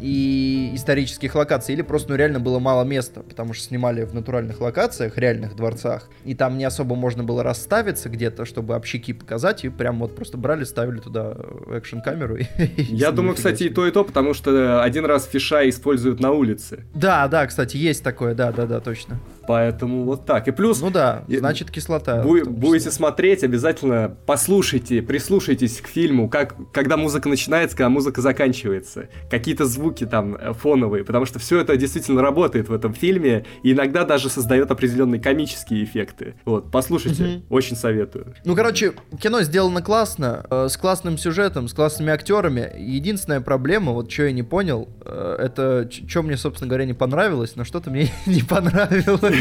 [0.00, 4.60] и исторических локаций, или просто, ну, реально было мало места, потому что снимали в натуральных
[4.60, 9.68] локациях, реальных дворцах, и там не особо можно было расставиться где-то, чтобы общики показать, и
[9.68, 11.36] прям вот просто брали, ставили туда
[11.70, 12.36] экшн-камеру.
[12.36, 12.44] и-
[12.76, 16.32] и Я думаю, кстати, и то, и то, потому что один раз фиша используют на
[16.32, 16.84] улице.
[16.94, 19.18] Да, да, кстати, есть такое, да, да, да, точно.
[19.46, 20.48] Поэтому вот так.
[20.48, 22.22] И плюс, Ну да, значит кислота.
[22.22, 29.08] бу- будете смотреть, обязательно послушайте, прислушайтесь к фильму, как, когда музыка начинается, когда музыка заканчивается.
[29.30, 33.72] Какие-то звуки там э, фоновые, потому что все это действительно работает в этом фильме, и
[33.72, 36.34] иногда даже создает определенные комические эффекты.
[36.44, 37.42] Вот, послушайте, Мгм.
[37.50, 38.34] очень советую.
[38.44, 42.70] Ну, короче, кино сделано классно, э, с классным сюжетом, с классными актерами.
[42.78, 47.52] Единственная проблема, вот что я не понял, э, это что мне, собственно говоря, не понравилось,
[47.56, 49.35] но что-то мне не понравилось.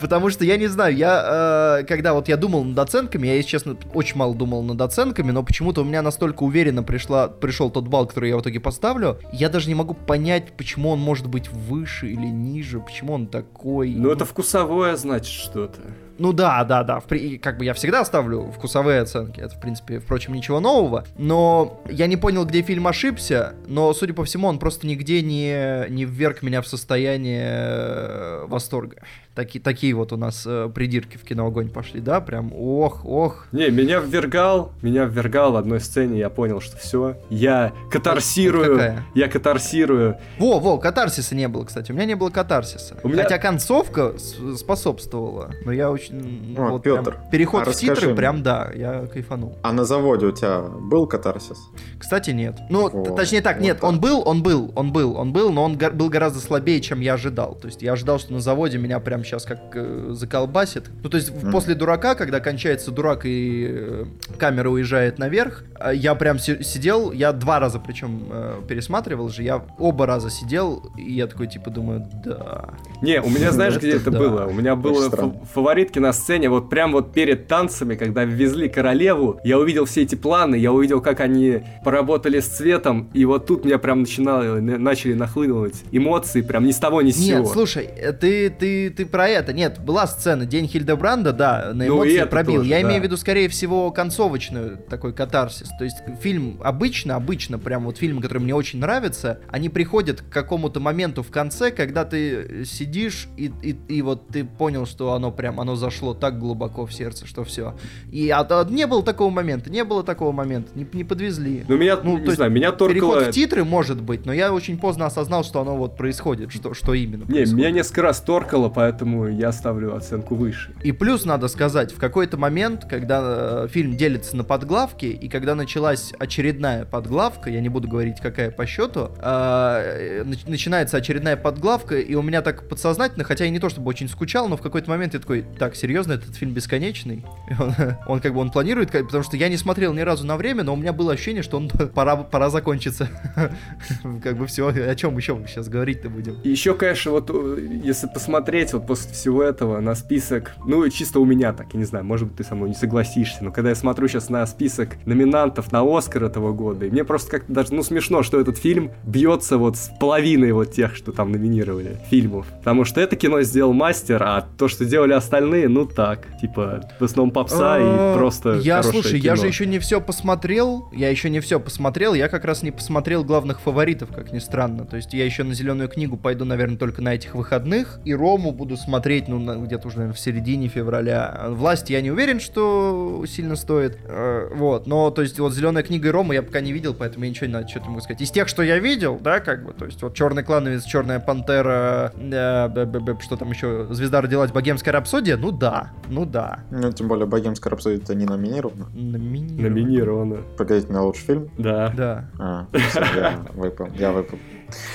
[0.00, 3.50] Потому что я не знаю, я, э, когда вот я думал над оценками, я, если
[3.50, 7.88] честно, очень мало думал над оценками, но почему-то у меня настолько уверенно пришла, пришел тот
[7.88, 11.50] балл, который я в итоге поставлю, я даже не могу понять, почему он может быть
[11.50, 13.90] выше или ниже, почему он такой.
[13.90, 15.80] Ну, это вкусовое, значит, что-то.
[16.18, 17.00] Ну да, да, да.
[17.00, 19.40] В при- Как бы я всегда ставлю вкусовые оценки.
[19.40, 21.04] Это, в принципе, впрочем, ничего нового.
[21.18, 23.54] Но я не понял, где фильм ошибся.
[23.66, 28.98] Но, судя по всему, он просто нигде не, не вверг меня в состояние э, восторга.
[29.34, 32.20] Таки, такие вот у нас э, придирки в кино огонь пошли, да?
[32.20, 33.46] Прям ох, ох.
[33.50, 37.16] Не, меня ввергал, меня ввергал в одной сцене, я понял, что все.
[37.30, 39.02] Я катарсирую, Вот какая?
[39.16, 40.18] я катарсирую.
[40.38, 41.90] Во, во, катарсиса не было, кстати.
[41.90, 42.96] У меня не было катарсиса.
[43.02, 44.14] У меня- Хотя концовка
[44.56, 45.50] способствовала.
[45.64, 46.54] Но я очень...
[46.56, 48.16] О, вот прям Пётр, переход а в расскажи титры, мне.
[48.16, 49.56] прям да, я кайфанул.
[49.62, 51.58] А на заводе у тебя был катарсис?
[51.98, 52.56] Кстати, нет.
[52.70, 53.90] Ну, Вот, точнее так, вот нет, так.
[53.90, 57.14] он был, он был, он был, он был, но он был гораздо слабее, чем я
[57.14, 57.56] ожидал.
[57.60, 60.84] То есть я ожидал, что на заводе меня прям сейчас как э, заколбасит.
[61.02, 61.50] Ну, то есть Мгм.
[61.52, 64.04] после дурака, когда кончается дурак и э,
[64.38, 69.42] камера уезжает наверх, э, я прям си- сидел, я два раза причем э, пересматривал же,
[69.42, 72.70] я оба раза сидел, и я такой типа думаю, да.
[73.02, 74.44] Не, у меня знаешь, где Это было?
[74.46, 75.10] У меня было
[75.52, 80.14] фаворитки на сцене, вот прям вот перед танцами, когда ввезли королеву, я увидел все эти
[80.14, 84.78] планы, я увидел, как они поработали с цветом, и вот тут меня прям начинало, на-
[84.78, 87.46] начали нахлынывать эмоции, прям ни с того, ни с Нет, сего.
[87.46, 89.52] слушай, э, ты, ты, ты про это.
[89.52, 92.56] Нет, была сцена День Хильдебранда, да, на Ну, эмоции это пробил.
[92.56, 92.88] тоже, Я да.
[92.88, 95.68] имею в виду, скорее всего, концовочную такой катарсис.
[95.78, 100.28] То есть фильм обычно, обычно, прям вот фильмы, которые мне очень нравятся, они приходят к
[100.30, 105.30] какому-то моменту в конце, когда ты сидишь и, и, и вот ты понял, что оно
[105.30, 107.76] прям, оно зашло так глубоко в сердце, что все.
[108.10, 111.64] И а, а не было такого момента, не было такого момента, не, не подвезли.
[111.68, 112.92] Ну, меня, Ну, не знаю, меня торкало...
[112.92, 116.74] Переход в титры может быть, но я очень поздно осознал, что оно вот происходит, что,
[116.74, 117.52] что именно Не, происходит.
[117.54, 120.72] меня несколько раз торкало, поэтому я ставлю оценку выше.
[120.82, 125.54] И плюс надо сказать, в какой-то момент, когда э, фильм делится на подглавки, и когда
[125.54, 131.98] началась очередная подглавка, я не буду говорить, какая по счету, э, нач- начинается очередная подглавка,
[131.98, 134.90] и у меня так подсознательно, хотя я не то чтобы очень скучал, но в какой-то
[134.90, 137.24] момент я такой, так, серьезно, этот фильм бесконечный?
[137.50, 137.74] И Он,
[138.06, 140.72] он как бы он планирует, потому что я не смотрел ни разу на время, но
[140.72, 143.08] у меня было ощущение, что он пора, пора закончиться.
[144.22, 146.36] Как бы все, о чем еще мы сейчас говорить-то будем?
[146.44, 151.24] Еще, конечно, вот э, если посмотреть вот после всего этого на список, ну, чисто у
[151.24, 153.74] меня так, я не знаю, может быть, ты со мной не согласишься, но когда я
[153.74, 157.82] смотрю сейчас на список номинантов на Оскар этого года, и мне просто как-то даже, ну,
[157.82, 162.46] смешно, что этот фильм бьется вот с половиной вот тех, что там номинировали фильмов.
[162.58, 167.04] Потому что это кино сделал мастер, а то, что делали остальные, ну так, типа, в
[167.04, 169.36] основном попса А, и просто Я, слушай, я кино.
[169.36, 170.88] же еще не все посмотрел.
[170.92, 172.14] Я еще не все посмотрел.
[172.14, 174.84] Я как раз не посмотрел главных фаворитов, как ни странно.
[174.84, 177.98] То есть я еще на зеленую книгу пойду, наверное, только на этих выходных.
[178.04, 181.46] И Рому буду смотреть, ну, где-то уже, наверное, в середине февраля.
[181.48, 183.98] Власть я не уверен, что сильно стоит.
[184.04, 184.86] Э, вот.
[184.86, 187.46] Но, то есть, вот зеленая книга и Рома я пока не видел, поэтому я ничего
[187.46, 188.20] не что-то могу сказать.
[188.20, 192.12] Из тех, что я видел, да, как бы, то есть, вот Черный клановец, Черная пантера,
[192.16, 196.60] э, что там еще, Звезда родилась, Богемская рапсодия, ну да, ну да.
[196.70, 198.86] Ну, тем более, Богемская рапсодия-то не номинирована.
[198.94, 199.68] Номинировано.
[199.68, 200.36] Номинировано.
[200.56, 201.50] Погодите, на лучший фильм?
[201.58, 201.92] Да.
[201.96, 202.30] Да.
[202.38, 202.66] А,
[203.14, 204.38] я выпал, я выпал.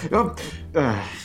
[0.09, 0.33] Ну,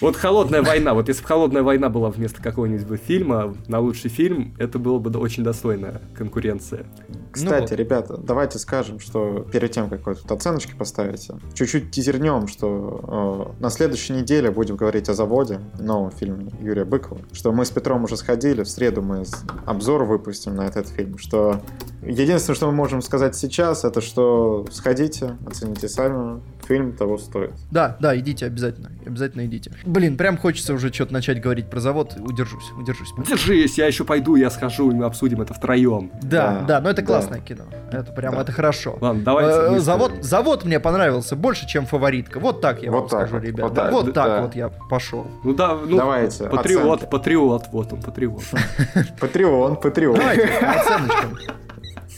[0.00, 4.54] Вот «Холодная война», вот если бы «Холодная война» была вместо какого-нибудь фильма на лучший фильм,
[4.58, 6.86] это было бы очень достойная конкуренция.
[7.30, 7.78] Кстати, вот.
[7.78, 13.62] ребята, давайте скажем, что перед тем, как вы тут оценочки поставите, чуть-чуть тизернем, что э,
[13.62, 18.04] на следующей неделе будем говорить о заводе, новом фильме Юрия Быкова, что мы с Петром
[18.04, 19.24] уже сходили, в среду мы
[19.66, 21.60] обзор выпустим на этот фильм, что
[22.06, 27.52] единственное, что мы можем сказать сейчас, это что сходите, оцените сами, фильм того стоит.
[27.70, 28.90] Да, да, идите обязательно.
[29.06, 29.70] Обязательно идите.
[29.84, 32.14] Блин, прям хочется уже что-то начать говорить про завод.
[32.18, 33.12] Удержусь, удержусь.
[33.28, 36.10] Держись, я еще пойду, я схожу, и мы обсудим это втроем.
[36.22, 37.06] Да, Да, да, но это да.
[37.06, 37.64] классное кино.
[37.92, 38.40] Это прям, Да.
[38.42, 38.96] это хорошо.
[39.00, 39.76] Ладно, давайте.
[39.76, 42.40] Э, завод, завод мне понравился больше, чем фаворитка.
[42.40, 43.62] Вот так я Вот вам так скажу, вот, ребята.
[43.68, 44.42] вот так, Вот так да.
[44.42, 45.26] вот я пошел.
[45.44, 47.10] Ну да, ну, Давайте, Патриот, оценки.
[47.10, 48.42] патриот, вот он, патриот.
[49.20, 50.16] Патреон, Патреон.
[50.16, 51.28] Давайте, оценочка.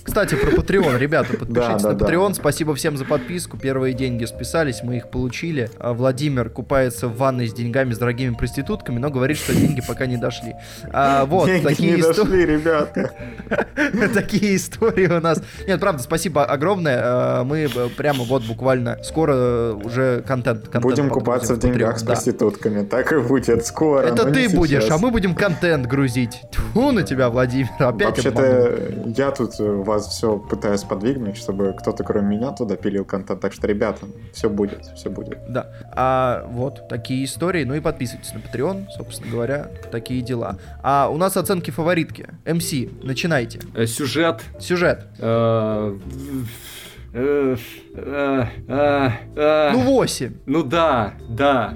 [0.07, 2.07] Кстати, про Patreon, ребята, подпишитесь Да, на да.
[2.07, 2.35] Patreon.
[2.35, 3.59] Спасибо всем за подписку.
[3.59, 5.69] Первые деньги списались, мы их получили.
[5.79, 10.07] А Владимир купается в ванной с деньгами с дорогими проститутками, но говорит, что деньги пока
[10.07, 10.55] не дошли.
[10.93, 12.17] А, вот, Деньги такие не истории.
[12.25, 13.11] дошли, ребята.
[14.15, 15.43] Такие истории у нас.
[15.67, 17.41] Нет, правда, спасибо огромное.
[17.41, 20.63] Э, Мы э, прямо вот буквально скоро уже контент.
[20.65, 22.85] контент Будем купаться в деньгах с проститутками.
[22.85, 24.07] Так и будет скоро.
[24.07, 26.41] Это ты будешь, а мы будем контент грузить.
[26.53, 27.69] Тьфу на тебя, Владимир.
[27.79, 28.09] Опять.
[28.09, 28.79] Вообще-то
[29.17, 29.65] я тут э,
[29.97, 33.41] вас все пытаюсь подвигнуть, чтобы кто-то кроме меня туда пилил контент.
[33.41, 35.39] Так что, ребята, все будет, все будет.
[35.49, 35.73] Да.
[35.93, 37.65] А вот такие истории.
[37.65, 40.59] Ну и подписывайтесь на Patreon, собственно говоря, такие дела.
[40.83, 42.29] А у нас оценки фаворитки.
[42.45, 42.73] МС,
[43.03, 43.61] начинайте.
[43.75, 44.43] Э, Сюжет.
[44.61, 45.07] Сюжет.
[47.97, 49.71] Э, э, э.
[49.73, 50.35] Ну, 8.
[50.47, 51.75] Ну да, да.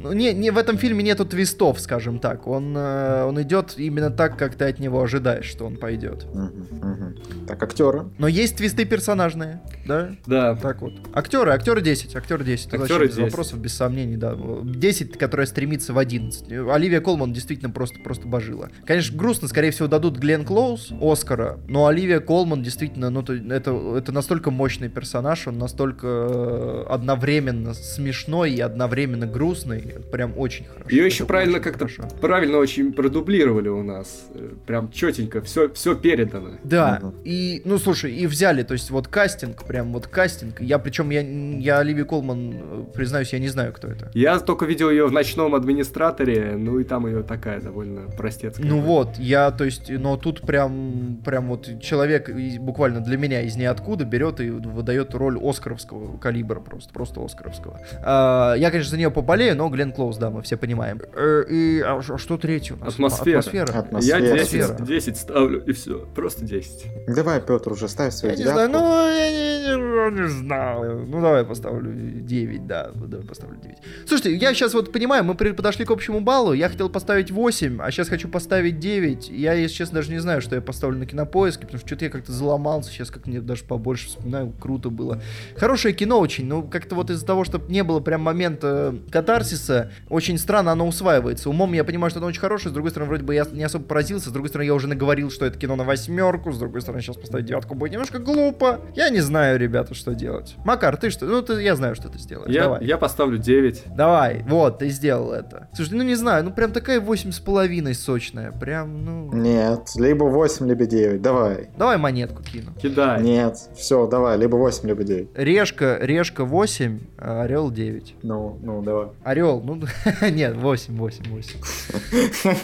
[0.00, 2.46] Ну, не, не, в этом фильме нету твистов, скажем так.
[2.46, 6.26] Он, э, он идет именно так, как ты от него ожидаешь, что он пойдет.
[6.34, 7.46] Мгм, мгм.
[7.46, 8.04] Так, актеры.
[8.18, 10.10] Но есть твисты персонажные, да?
[10.26, 10.56] Да.
[10.56, 10.94] Так вот.
[11.14, 12.66] Актеры, актеры 10, актеры 10.
[12.68, 13.30] Это Актеры вообще без 10.
[13.30, 14.36] вопросов, без сомнений, да.
[14.64, 16.50] 10, которая стремится в 11.
[16.68, 18.70] Оливия Колман действительно просто, просто божила.
[18.84, 23.70] Конечно, грустно, скорее всего, дадут Глен Клоуз Оскара, но Оливия Колман действительно, ну, то- это,
[23.96, 29.80] это настолько мощный персонаж, он настолько э, одновременно смешной и одновременно грустный.
[30.10, 30.90] Прям очень хорошо.
[30.90, 32.04] Ее еще правильно как-то хорошо.
[32.20, 34.26] правильно очень продублировали у нас.
[34.34, 36.50] Э, Прям четенько, все, все передано.
[36.64, 37.14] Да, Мгм.
[37.24, 40.60] и, ну, слушай, и взяли, то есть, вот кастинг, прям вот кастинг.
[40.60, 44.10] Я, причем, я, я Оливии Колман, э, признаюсь, я не знаю, кто это.
[44.14, 48.66] Я только видел ее в ночном администраторе, ну и там ее такая довольно простецкая.
[48.66, 52.30] Ну вот, я, то есть, но тут прям, прям вот человек
[52.60, 57.80] буквально для меня из ниоткуда берет и выдает роль оскаровского калибра просто, просто оскаровского.
[58.02, 61.00] А, я, конечно, за нее поболею, но Глен Клоуз, да, мы все понимаем.
[61.14, 62.94] Э, и а, а что третье у нас?
[62.94, 63.38] Атмосфера.
[63.40, 63.78] Атмосфера.
[63.78, 64.18] Атмосфера.
[64.24, 64.74] Я Атмосфера.
[64.74, 66.06] 10, 10 ставлю, и все.
[66.14, 66.86] Просто 10.
[67.08, 68.86] Давай, Петр, уже ставь свою Я не знаю, девятку.
[68.86, 71.06] ну, я не, не- не знаю.
[71.06, 73.76] Ну, давай поставлю 9, да, давай поставлю 9.
[74.06, 77.90] Слушайте, я сейчас вот понимаю, мы подошли к общему баллу, я хотел поставить 8, а
[77.90, 79.28] сейчас хочу поставить 9.
[79.30, 82.10] Я, если честно, даже не знаю, что я поставлю на кинопоиске, потому что что-то я
[82.10, 85.20] как-то заломался, сейчас как мне даже побольше вспоминаю, круто было.
[85.56, 90.38] Хорошее кино очень, но как-то вот из-за того, что не было прям момента катарсиса, очень
[90.38, 91.50] странно оно усваивается.
[91.50, 93.84] Умом я понимаю, что оно очень хорошее, с другой стороны, вроде бы я не особо
[93.84, 97.02] поразился, с другой стороны, я уже наговорил, что это кино на восьмерку, с другой стороны,
[97.02, 98.80] сейчас поставить девятку будет немножко глупо.
[98.94, 100.56] Я не знаю, ребята, что делать.
[100.64, 101.26] Макар, ты что?
[101.26, 102.52] Ну, ты, я знаю, что ты сделаешь.
[102.52, 102.84] Я, Давай.
[102.84, 103.84] я поставлю 9.
[103.94, 105.68] Давай, вот, ты сделал это.
[105.74, 108.52] Слушай, ну не знаю, ну прям такая восемь с половиной сочная.
[108.52, 109.32] Прям, ну...
[109.32, 111.20] Нет, либо 8, либо 9.
[111.20, 111.70] Давай.
[111.76, 112.72] Давай монетку кину.
[112.80, 113.22] Кидай.
[113.22, 115.21] Нет, все, давай, либо 8, либо 9.
[115.34, 118.16] Решка, решка 8, а орел 9.
[118.22, 119.08] Ну, ну, давай.
[119.24, 119.80] Орел, ну,
[120.30, 122.54] нет, 8, 8, 8.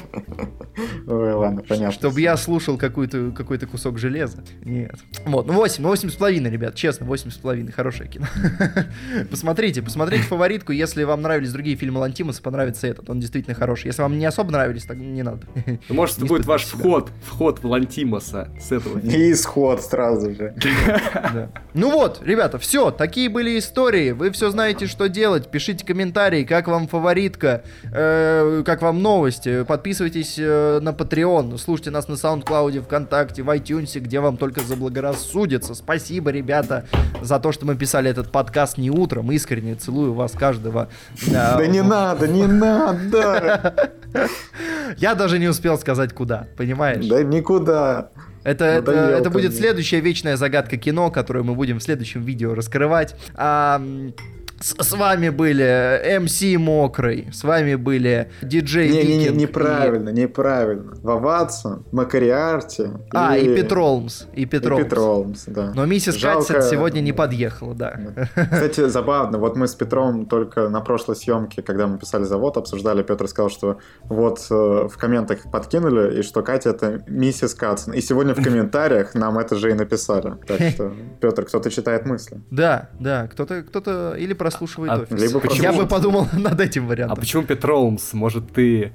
[1.07, 1.93] Ой, ладно, понятно.
[1.93, 4.43] Чтобы я слушал какой-то какой кусок железа.
[4.65, 4.95] Нет.
[5.25, 8.27] Вот, ну 8, ну 8 с половиной, ребят, честно, 8 с половиной, хорошее кино.
[9.31, 13.87] Посмотрите, посмотрите фаворитку, если вам нравились другие фильмы Лантимуса, понравится этот, он действительно хороший.
[13.87, 15.41] Если вам не особо нравились, так не надо.
[15.89, 16.79] Ну, Может, это будет ваш себя.
[16.79, 18.99] вход, вход в Лантимоса с этого.
[18.99, 20.55] И исход сразу же.
[21.15, 21.51] Да.
[21.75, 24.13] Ну вот, ребята, все, такие были истории.
[24.13, 25.51] Вы все знаете, что делать.
[25.51, 29.65] Пишите комментарии, как вам фаворитка, э, как вам новости.
[29.65, 35.75] Подписывайтесь э, на Patreon, слушайте нас на SoundCloud, ВКонтакте, в iTunes, где вам только заблагорассудится.
[35.75, 36.85] Спасибо, ребята,
[37.21, 39.33] за то, что мы писали этот подкаст не утром.
[39.33, 40.91] Искренне целую вас каждого.
[41.27, 43.91] Да не надо, не надо.
[44.97, 47.05] Я даже не успел сказать куда, понимаешь?
[47.05, 48.11] Да никуда.
[48.45, 52.55] Это, это, Надоел это будет следующая вечная загадка кино, которую мы будем в следующем видео
[52.55, 53.15] раскрывать.
[53.35, 53.83] А,
[54.61, 60.93] с, с вами были МС Мокрый, с вами были диджей Не-не-не, Викинг и- неправильно, неправильно.
[61.03, 62.89] Ваватсон, Макариарти.
[63.13, 64.85] А, и Петролмс, и И Петролмс.
[64.85, 65.73] Петролмс, да.
[65.75, 67.99] Но миссис Жалко- Катсет сегодня не подъехала, да.
[68.35, 73.03] Кстати, забавно, вот мы с Петром только на прошлой съемке, когда мы писали завод, обсуждали,
[73.03, 77.95] Петр сказал, что вот э, в комментах подкинули, и что Катя это миссис Катсон.
[77.95, 80.35] И сегодня в комментариях нам это же и написали.
[80.47, 82.41] Так что, Петр, кто-то читает мысли.
[82.51, 85.21] Да, да, кто-то, кто-то или прослушивает А офис.
[85.21, 87.19] либо Я почему- бы подумал над этим А вариантом.
[87.19, 88.13] почему Петроумс?
[88.15, 88.93] Может, ты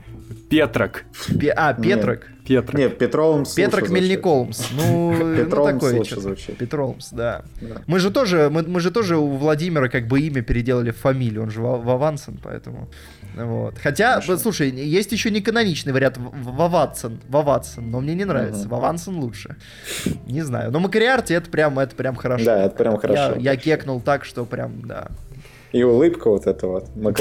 [0.50, 1.04] Петрок?
[1.40, 2.22] Пе- а, Петрок.
[2.46, 2.74] Петрок.
[2.78, 3.90] Нет, Петролмс Петрок.
[3.90, 4.68] Мельниколмс.
[4.74, 6.58] Ну, ну Петролмс такое лучше звучит.
[6.58, 7.44] Петролмс, да.
[7.62, 7.82] Да.
[7.88, 11.44] Мы же тоже, мы, мы же тоже у Владимира как бы имя переделали в фамилию,
[11.44, 12.90] он же Ва- Вавансон, поэтому.
[13.36, 13.78] Вот.
[13.82, 14.38] Хотя, Хорошо.
[14.38, 18.62] слушай, есть еще не каноничный вариант Ваватсон, Ваватсон, но мне не нравится.
[18.68, 18.70] Мгм.
[18.70, 19.56] Вавансон лучше.
[20.28, 20.72] Не знаю.
[20.72, 22.46] Но Макариарти это прям, это прям хорошо.
[22.46, 23.36] Да, это прям хорошо.
[23.40, 25.08] Я, я кекнул так, что прям, да.
[25.74, 26.88] И улыбка вот эта вот.
[26.96, 27.12] Да.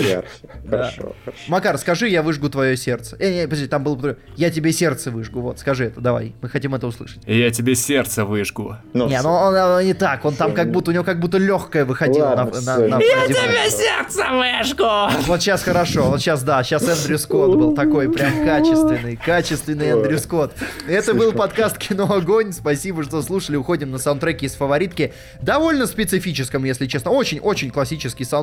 [0.69, 1.43] Хорошо, хорошо.
[1.49, 3.17] Макар, скажи, я выжгу твое сердце.
[3.19, 3.95] Э, не, подожди, там было...
[3.97, 6.35] бы- Я тебе сердце выжгу, вот, скажи это, давай.
[6.41, 7.23] Мы хотим это услышать.
[7.27, 8.77] Я тебе сердце выжгу.
[8.93, 11.85] Ну, не, ну он, не так, он там как будто, у него как будто легкое
[11.85, 12.97] выходило на, надо.
[12.99, 13.71] Меркьюри.
[13.71, 15.27] сердце выжгу!
[15.27, 20.19] Вот сейчас хорошо, вот сейчас да, сейчас Эндрю Скотт был такой прям качественный, качественный Эндрю
[20.19, 20.53] Скотт.
[20.87, 25.13] Это был подкаст «Кино Огонь», спасибо, что слушали, уходим на саундтреки из фаворитки.
[25.41, 28.42] Довольно специфическом, если честно, очень-очень классический саундтрек,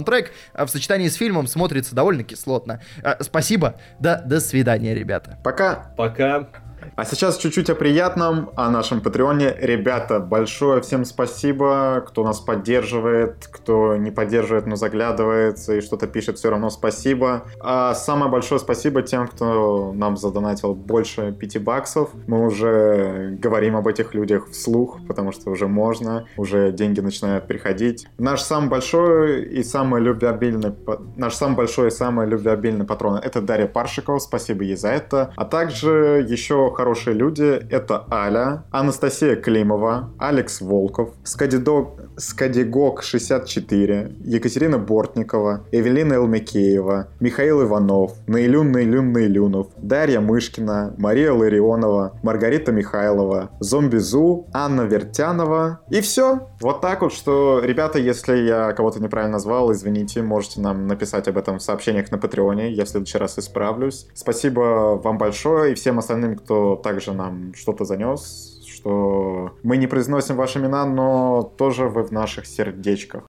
[0.54, 2.82] а в сочетании с фильмом смотрится довольно кислотно.
[3.04, 5.38] А, Спасибо, да, до свидания, ребята.
[5.44, 5.94] Пока.
[5.98, 6.48] Пока.
[6.96, 9.56] А сейчас чуть-чуть о приятном, о нашем патреоне.
[9.60, 16.38] Ребята, большое всем спасибо, кто нас поддерживает, кто не поддерживает, но заглядывается и что-то пишет,
[16.38, 17.44] все равно спасибо.
[17.60, 22.10] А самое большое спасибо тем, кто нам задонатил больше 5 баксов.
[22.28, 28.08] Мы уже говорим об этих людях вслух, потому что уже можно, уже деньги начинают приходить.
[28.18, 30.74] Наш самый большой и самый любвеобильный,
[31.16, 35.34] наш самый большой и самый любвеобильный патрон это Дарья Паршикова, спасибо ей за это.
[35.36, 44.78] А также еще хорошие люди это Аля, Анастасия Климова, Алекс Волков, Скадидок, Скадигок 64, Екатерина
[44.78, 54.48] Бортникова, Эвелина Элмикеева, Михаил Иванов, Наилюн Наилюн Наилюнов, Дарья Мышкина, Мария Ларионова, Маргарита Михайлова, Зомбизу,
[54.54, 55.82] Анна Вертянова.
[55.90, 56.48] И все.
[56.62, 61.38] Вот так вот, что, ребята, если я кого-то неправильно назвал, извините, можете нам написать об
[61.38, 64.08] этом в сообщениях на Патреоне, я в следующий раз исправлюсь.
[64.14, 70.36] Спасибо вам большое и всем остальным, кто также нам что-то занес, что мы не произносим
[70.36, 73.29] ваши имена, но тоже вы в наших сердечках.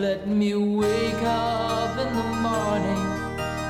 [0.00, 3.06] Let me wake up in the morning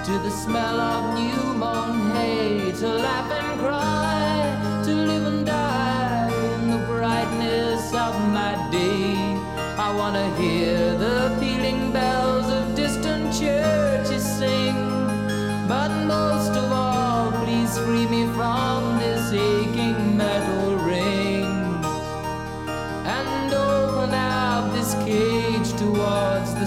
[0.04, 4.15] to the smell of new mown hay, to laugh and cry,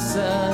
[0.10, 0.49] sun.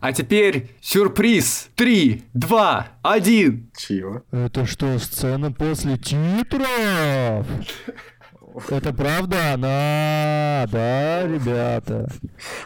[0.00, 1.70] А теперь сюрприз.
[1.74, 3.70] Три, два, один.
[3.76, 4.22] Чего?
[4.30, 7.46] Это что, сцена после титров?
[8.70, 12.08] Это правда она, да, ребята?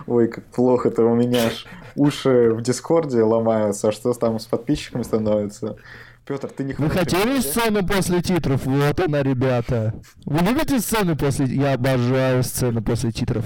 [0.06, 1.66] Ой, как плохо-то у меня аж
[1.96, 5.76] уши в Дискорде ломаются, а что там с подписчиками становится?
[6.24, 8.64] Петр, ты не Вы хотели сцену после титров?
[8.64, 9.92] Вот она, ребята.
[10.24, 11.46] Вы любите сцены после...
[11.46, 13.44] Я обожаю сцены после титров.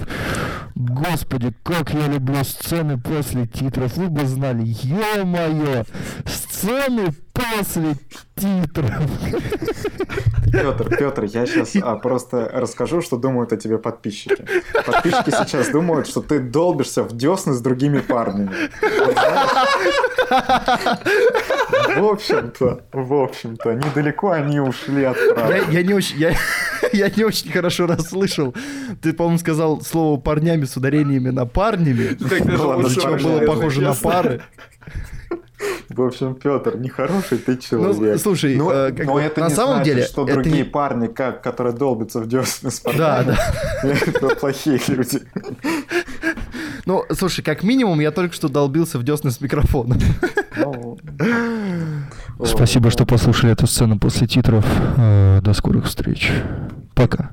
[0.75, 3.97] Господи, как я люблю сцены после титров.
[3.97, 5.85] Вы бы знали, ё-моё,
[6.25, 7.95] сцены после
[8.35, 9.01] титров.
[10.51, 14.45] Петр, Петр, я сейчас просто расскажу, что думают о тебе подписчики.
[14.85, 18.51] Подписчики сейчас думают, что ты долбишься в десны с другими парнями.
[21.95, 25.63] В общем-то, в общем-то, недалеко они ушли от Я, правды.
[25.71, 26.17] я не очень...
[26.17, 26.33] Я,
[26.93, 28.53] я не очень хорошо расслышал.
[29.01, 32.15] Ты, по-моему, сказал слово парнями с ударениями на парнями.
[32.15, 34.41] Так даже ладно, было похоже на пары.
[35.89, 37.97] В общем, Петр, нехороший ты человек.
[38.13, 40.33] Ну, слушай, но, э, как но бы это на не самом значит, деле что это
[40.33, 43.37] другие не- парни, как, которые долбятся в десны с Да, да.
[43.83, 45.21] это плохие люди.
[46.85, 49.97] Ну, слушай, как минимум, я только что долбился в десны с микрофоном.
[50.55, 50.97] Ну,
[52.45, 54.65] Спасибо, что послушали эту сцену после титров.
[54.97, 56.31] Э, До скорых встреч.
[56.95, 57.31] Пока.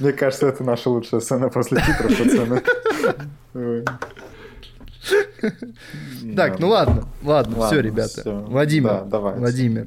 [0.00, 2.62] Мне кажется, это наша лучшая сцена после титров, пацаны.
[6.36, 8.30] Так, ну ладно, ладно, все, ребята.
[8.32, 9.86] Владимир, Владимир,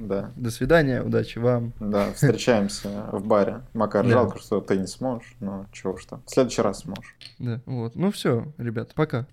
[0.00, 0.30] да.
[0.36, 1.72] До свидания, удачи вам.
[1.80, 3.62] Да, встречаемся в баре.
[3.72, 6.22] Макар, жалко, что ты не сможешь, но чего там.
[6.26, 7.16] В следующий раз сможешь.
[7.38, 7.94] Да, вот.
[7.94, 9.26] Ну все, ребята, пока.